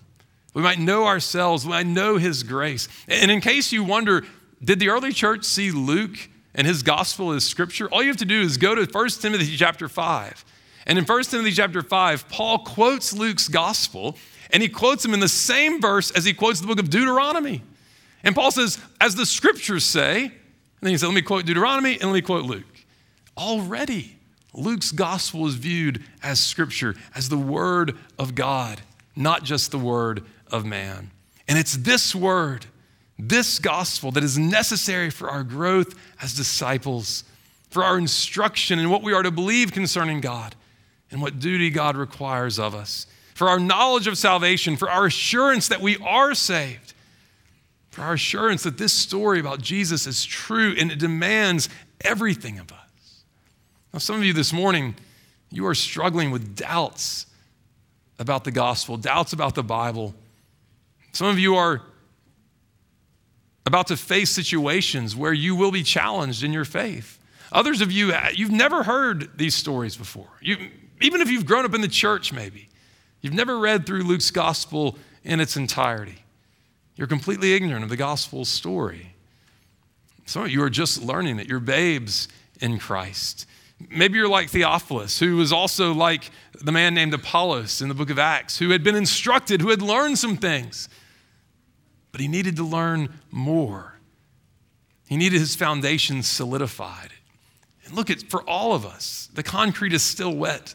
we 0.55 0.62
might 0.62 0.79
know 0.79 1.07
ourselves, 1.07 1.64
we 1.64 1.70
might 1.70 1.87
know 1.87 2.16
His 2.16 2.42
grace. 2.42 2.88
And 3.09 3.31
in 3.31 3.40
case 3.40 3.72
you 3.72 3.85
wonder, 3.85 4.24
did 4.62 4.79
the 4.79 4.88
early 4.88 5.12
church 5.12 5.44
see 5.44 5.70
Luke 5.70 6.16
and 6.55 6.66
his 6.66 6.83
gospel 6.83 7.33
as 7.33 7.44
scripture? 7.44 7.88
All 7.88 8.03
you 8.03 8.09
have 8.09 8.18
to 8.18 8.24
do 8.24 8.42
is 8.42 8.57
go 8.57 8.74
to 8.74 8.85
1 8.85 9.09
Timothy 9.09 9.57
chapter 9.57 9.88
5. 9.88 10.44
And 10.87 10.98
in 10.98 11.05
1 11.05 11.22
Timothy 11.24 11.53
chapter 11.53 11.83
5, 11.83 12.29
Paul 12.29 12.59
quotes 12.59 13.12
Luke's 13.12 13.48
gospel, 13.48 14.16
and 14.53 14.62
he 14.62 14.68
quotes 14.68 15.05
him 15.05 15.14
in 15.14 15.20
the 15.20 15.29
same 15.29 15.81
verse 15.81 16.11
as 16.11 16.24
he 16.24 16.35
quotes 16.35 16.61
the 16.61 16.66
book 16.66 16.79
of 16.79 16.90
Deuteronomy. 16.90 17.62
And 18.22 18.35
Paul 18.35 18.50
says, 18.50 18.79
as 19.00 19.14
the 19.14 19.24
scriptures 19.24 19.85
say, 19.85 20.24
and 20.24 20.33
then 20.87 20.90
he 20.90 20.98
said, 20.98 21.07
let 21.07 21.14
me 21.14 21.22
quote 21.22 21.46
Deuteronomy 21.46 21.94
and 21.94 22.05
let 22.05 22.14
me 22.14 22.22
quote 22.22 22.44
Luke. 22.44 22.64
Already, 23.37 24.16
Luke's 24.53 24.91
gospel 24.93 25.47
is 25.47 25.55
viewed 25.55 26.03
as 26.23 26.41
scripture, 26.41 26.97
as 27.15 27.29
the 27.29 27.39
word 27.39 27.97
of 28.19 28.35
God, 28.35 28.81
not 29.15 29.45
just 29.45 29.71
the 29.71 29.79
word 29.79 30.25
of 30.51 30.65
man. 30.65 31.11
And 31.47 31.59
it's 31.59 31.77
this 31.77 32.15
word, 32.15 32.67
this 33.19 33.59
gospel, 33.59 34.11
that 34.13 34.25
is 34.25 34.39
necessary 34.39 35.11
for 35.11 35.31
our 35.31 35.45
growth 35.45 35.95
as 36.21 36.35
disciples, 36.35 37.25
for 37.71 37.85
our 37.85 37.99
instruction 37.99 38.79
in 38.79 38.91
what 38.91 39.03
we 39.03 39.13
are 39.13 39.23
to 39.23 39.31
believe 39.31 39.73
concerning 39.73 40.21
God 40.21 40.55
and 41.11 41.23
what 41.23 41.39
duty 41.39 41.71
God 41.71 41.97
requires 41.97 42.59
of 42.59 42.75
us, 42.75 43.07
for 43.35 43.49
our 43.49 43.61
knowledge 43.61 44.07
of 44.07 44.19
salvation, 44.19 44.77
for 44.77 44.91
our 44.91 45.07
assurance 45.07 45.69
that 45.69 45.81
we 45.81 45.97
are 45.99 46.35
saved, 46.35 46.95
for 47.91 48.03
our 48.03 48.15
assurance 48.15 48.65
that 48.65 48.79
this 48.79 48.93
story 48.93 49.41
about 49.41 49.61
Jesus 49.61 50.07
is 50.07 50.25
true 50.25 50.75
and 50.79 50.91
it 50.91 50.99
demands 50.99 51.69
everything 52.01 52.59
of 52.59 52.73
us. 52.73 52.89
Now, 53.92 53.98
some 53.98 54.16
of 54.16 54.24
you 54.24 54.33
this 54.33 54.53
morning, 54.53 54.94
you 55.50 55.66
are 55.66 55.74
struggling 55.74 56.31
with 56.31 56.57
doubts 56.57 57.26
about 58.18 58.44
the 58.44 58.50
gospel, 58.50 58.96
doubts 58.96 59.33
about 59.33 59.55
the 59.55 59.62
Bible. 59.62 60.14
Some 61.12 61.26
of 61.26 61.38
you 61.38 61.57
are 61.57 61.83
about 63.66 63.88
to 63.88 63.96
face 63.96 64.31
situations 64.31 65.16
where 65.16 65.33
you 65.33 65.57
will 65.57 65.72
be 65.72 65.83
challenged 65.83 66.44
in 66.44 66.53
your 66.53 66.64
faith. 66.64 67.18
Others 67.53 67.81
of 67.81 67.90
you, 67.90 68.12
uh, 68.12 68.29
you've 68.35 68.53
never 68.53 68.85
heard 68.85 69.37
these 69.37 69.55
stories 69.55 69.96
before. 69.96 70.29
You, 70.40 70.57
even 71.00 71.20
if 71.20 71.31
you've 71.31 71.46
grown 71.46 71.64
up 71.64 71.74
in 71.74 71.81
the 71.81 71.88
church, 71.88 72.33
maybe, 72.33 72.68
you've 73.22 73.35
never 73.35 73.59
read 73.59 73.87
through 73.87 74.03
Luke's 74.03 74.31
gospel 74.31 74.96
in 75.24 75.40
its 75.40 75.57
entirety. 75.57 76.18
You're 76.94 77.09
completely 77.09 77.55
ignorant 77.55 77.83
of 77.83 77.90
the 77.90 77.96
gospel 77.96 78.44
story. 78.44 79.14
Some 80.26 80.42
of 80.42 80.50
you 80.50 80.62
are 80.62 80.70
just 80.70 81.03
learning 81.03 81.40
it. 81.40 81.48
You're 81.48 81.59
babes 81.59 82.29
in 82.61 82.79
Christ. 82.79 83.46
Maybe 83.88 84.19
you're 84.19 84.29
like 84.29 84.51
Theophilus, 84.51 85.19
who 85.19 85.37
was 85.37 85.53
also 85.53 85.95
like 85.95 86.31
the 86.61 86.73
man 86.73 86.95
named 86.95 87.14
Apollos 87.14 87.81
in 87.81 87.88
the 87.88 87.95
book 87.95 88.11
of 88.11 88.19
Acts, 88.19 88.59
who 88.59 88.71
had 88.71 88.83
been 88.83 88.95
instructed, 88.95 89.62
who 89.62 89.71
had 89.71 89.81
learned 89.81 90.19
some 90.19 90.37
things, 90.37 90.88
but 92.12 92.21
he 92.21 92.29
needed 92.29 92.57
to 92.57 92.64
learn 92.64 93.21
more. 93.31 93.99
He 95.09 95.16
needed 95.16 95.40
his 95.40 95.57
foundation 95.57 96.23
solidified. 96.23 97.11
And 97.85 97.95
look, 97.95 98.11
at, 98.11 98.23
for 98.23 98.43
all 98.49 98.75
of 98.75 98.85
us, 98.85 99.29
the 99.33 99.43
concrete 99.43 99.93
is 99.93 100.03
still 100.03 100.35
wet. 100.35 100.75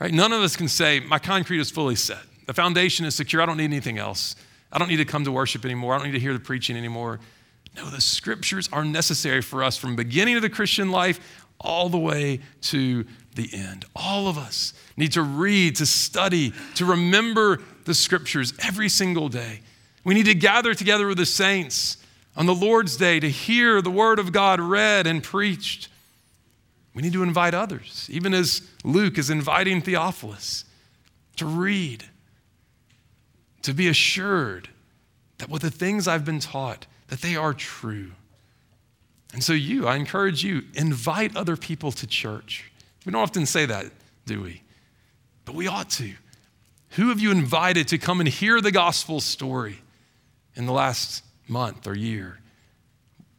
Right? 0.00 0.12
None 0.12 0.32
of 0.32 0.42
us 0.42 0.56
can 0.56 0.68
say, 0.68 1.00
My 1.00 1.18
concrete 1.18 1.60
is 1.60 1.70
fully 1.70 1.96
set. 1.96 2.22
The 2.46 2.54
foundation 2.54 3.04
is 3.04 3.14
secure. 3.14 3.42
I 3.42 3.46
don't 3.46 3.56
need 3.56 3.64
anything 3.64 3.98
else. 3.98 4.34
I 4.72 4.78
don't 4.78 4.88
need 4.88 4.96
to 4.96 5.04
come 5.04 5.24
to 5.24 5.32
worship 5.32 5.64
anymore. 5.64 5.94
I 5.94 5.98
don't 5.98 6.06
need 6.06 6.14
to 6.14 6.20
hear 6.20 6.32
the 6.32 6.40
preaching 6.40 6.76
anymore. 6.76 7.20
No, 7.76 7.90
the 7.90 8.00
scriptures 8.00 8.68
are 8.72 8.84
necessary 8.84 9.40
for 9.40 9.62
us 9.62 9.76
from 9.76 9.96
beginning 9.96 10.36
of 10.36 10.42
the 10.42 10.50
Christian 10.50 10.90
life 10.90 11.44
all 11.60 11.88
the 11.88 11.98
way 11.98 12.40
to 12.62 13.04
the 13.34 13.48
end. 13.52 13.84
All 13.94 14.28
of 14.28 14.38
us 14.38 14.74
need 14.96 15.12
to 15.12 15.22
read, 15.22 15.76
to 15.76 15.86
study, 15.86 16.52
to 16.74 16.84
remember 16.84 17.60
the 17.84 17.94
scriptures 17.94 18.52
every 18.60 18.88
single 18.88 19.28
day. 19.28 19.60
We 20.04 20.14
need 20.14 20.26
to 20.26 20.34
gather 20.34 20.74
together 20.74 21.06
with 21.06 21.18
the 21.18 21.26
saints 21.26 21.98
on 22.36 22.46
the 22.46 22.54
Lord's 22.54 22.96
day 22.96 23.20
to 23.20 23.28
hear 23.28 23.82
the 23.82 23.90
word 23.90 24.18
of 24.18 24.32
God 24.32 24.60
read 24.60 25.06
and 25.06 25.22
preached. 25.22 25.88
We 26.94 27.02
need 27.02 27.12
to 27.12 27.22
invite 27.22 27.54
others, 27.54 28.08
even 28.10 28.34
as 28.34 28.62
Luke 28.84 29.18
is 29.18 29.30
inviting 29.30 29.82
Theophilus 29.82 30.64
to 31.36 31.46
read, 31.46 32.04
to 33.62 33.72
be 33.72 33.88
assured 33.88 34.68
that 35.38 35.48
with 35.48 35.62
the 35.62 35.70
things 35.70 36.08
I've 36.08 36.24
been 36.24 36.40
taught, 36.40 36.86
that 37.08 37.20
they 37.20 37.36
are 37.36 37.52
true. 37.52 38.12
And 39.32 39.44
so, 39.44 39.52
you, 39.52 39.86
I 39.86 39.96
encourage 39.96 40.42
you, 40.42 40.62
invite 40.74 41.36
other 41.36 41.56
people 41.56 41.92
to 41.92 42.06
church. 42.06 42.70
We 43.04 43.12
don't 43.12 43.20
often 43.20 43.46
say 43.46 43.66
that, 43.66 43.86
do 44.26 44.42
we? 44.42 44.62
But 45.44 45.54
we 45.54 45.66
ought 45.66 45.90
to. 45.90 46.12
Who 46.90 47.10
have 47.10 47.20
you 47.20 47.30
invited 47.30 47.88
to 47.88 47.98
come 47.98 48.20
and 48.20 48.28
hear 48.28 48.60
the 48.60 48.72
gospel 48.72 49.20
story 49.20 49.80
in 50.54 50.66
the 50.66 50.72
last 50.72 51.22
month 51.46 51.86
or 51.86 51.96
year? 51.96 52.38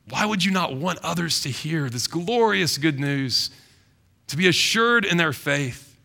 Why 0.10 0.26
would 0.26 0.44
you 0.44 0.52
not 0.52 0.76
want 0.76 1.00
others 1.04 1.42
to 1.42 1.50
hear 1.50 1.90
this 1.90 2.08
glorious 2.08 2.78
good 2.78 3.00
news, 3.00 3.50
to 4.28 4.38
be 4.38 4.48
assured 4.48 5.06
in 5.06 5.18
their 5.18 5.34
faith, 5.34 5.98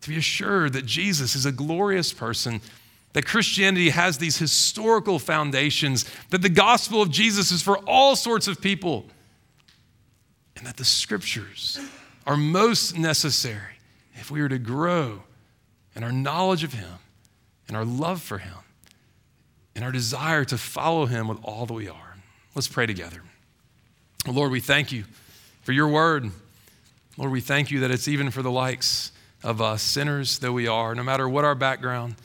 to 0.00 0.08
be 0.08 0.16
assured 0.16 0.72
that 0.74 0.86
Jesus 0.86 1.34
is 1.34 1.46
a 1.46 1.52
glorious 1.52 2.12
person 2.12 2.60
that 3.14 3.24
Christianity 3.24 3.90
has 3.90 4.18
these 4.18 4.36
historical 4.36 5.18
foundations, 5.18 6.04
that 6.30 6.42
the 6.42 6.48
gospel 6.48 7.00
of 7.00 7.10
Jesus 7.10 7.50
is 7.50 7.62
for 7.62 7.78
all 7.78 8.16
sorts 8.16 8.48
of 8.48 8.60
people, 8.60 9.06
and 10.56 10.66
that 10.66 10.76
the 10.76 10.84
scriptures 10.84 11.78
are 12.26 12.36
most 12.36 12.98
necessary 12.98 13.78
if 14.14 14.30
we 14.30 14.40
are 14.40 14.48
to 14.48 14.58
grow 14.58 15.22
in 15.94 16.02
our 16.02 16.12
knowledge 16.12 16.64
of 16.64 16.72
Him 16.72 16.98
and 17.68 17.76
our 17.76 17.84
love 17.84 18.20
for 18.20 18.38
Him 18.38 18.58
and 19.76 19.84
our 19.84 19.92
desire 19.92 20.44
to 20.44 20.58
follow 20.58 21.06
Him 21.06 21.28
with 21.28 21.38
all 21.44 21.66
that 21.66 21.74
we 21.74 21.88
are. 21.88 22.16
Let's 22.54 22.68
pray 22.68 22.86
together. 22.86 23.22
Lord, 24.26 24.50
we 24.50 24.60
thank 24.60 24.90
you 24.90 25.04
for 25.62 25.72
your 25.72 25.88
word. 25.88 26.30
Lord, 27.16 27.30
we 27.30 27.40
thank 27.40 27.70
you 27.70 27.80
that 27.80 27.92
it's 27.92 28.08
even 28.08 28.30
for 28.30 28.42
the 28.42 28.50
likes 28.50 29.12
of 29.44 29.60
us, 29.60 29.82
sinners 29.82 30.38
though 30.38 30.52
we 30.52 30.66
are, 30.66 30.96
no 30.96 31.04
matter 31.04 31.28
what 31.28 31.44
our 31.44 31.54
background 31.54 32.16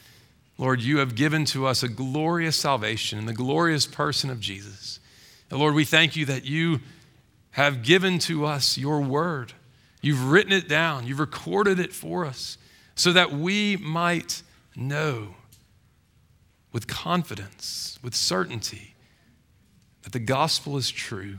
Lord, 0.59 0.81
you 0.81 0.97
have 0.97 1.15
given 1.15 1.45
to 1.45 1.65
us 1.65 1.83
a 1.83 1.87
glorious 1.87 2.57
salvation 2.57 3.17
in 3.17 3.25
the 3.25 3.33
glorious 3.33 3.87
person 3.87 4.29
of 4.29 4.41
Jesus. 4.41 4.99
And 5.49 5.57
Lord, 5.57 5.73
we 5.73 5.85
thank 5.85 6.17
you 6.17 6.25
that 6.25 6.43
you 6.43 6.81
have 7.51 7.81
given 7.81 8.19
to 8.19 8.45
us 8.45 8.77
your 8.77 8.99
word. 8.99 9.53
You've 10.01 10.29
written 10.29 10.51
it 10.51 10.67
down, 10.67 11.07
you've 11.07 11.21
recorded 11.21 11.79
it 11.79 11.93
for 11.93 12.25
us 12.25 12.57
so 12.93 13.13
that 13.13 13.31
we 13.31 13.77
might 13.77 14.43
know 14.75 15.35
with 16.73 16.87
confidence, 16.87 17.97
with 18.03 18.13
certainty, 18.13 18.95
that 20.03 20.11
the 20.11 20.19
gospel 20.19 20.75
is 20.75 20.91
true, 20.91 21.37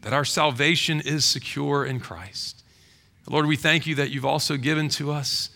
that 0.00 0.14
our 0.14 0.24
salvation 0.24 1.02
is 1.02 1.26
secure 1.26 1.84
in 1.84 2.00
Christ. 2.00 2.64
Lord, 3.28 3.44
we 3.44 3.56
thank 3.56 3.86
you 3.86 3.94
that 3.96 4.08
you've 4.08 4.24
also 4.24 4.56
given 4.56 4.88
to 4.90 5.12
us 5.12 5.50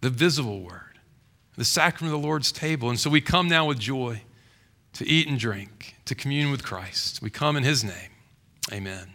the 0.00 0.08
visible 0.08 0.62
word 0.62 0.83
the 1.56 1.64
sacrament 1.64 2.14
of 2.14 2.20
the 2.20 2.26
Lord's 2.26 2.52
table. 2.52 2.90
And 2.90 2.98
so 2.98 3.10
we 3.10 3.20
come 3.20 3.48
now 3.48 3.66
with 3.66 3.78
joy 3.78 4.22
to 4.94 5.06
eat 5.06 5.28
and 5.28 5.38
drink, 5.38 5.96
to 6.04 6.14
commune 6.14 6.50
with 6.50 6.62
Christ. 6.62 7.20
We 7.22 7.30
come 7.30 7.56
in 7.56 7.62
his 7.62 7.84
name. 7.84 8.10
Amen. 8.72 9.14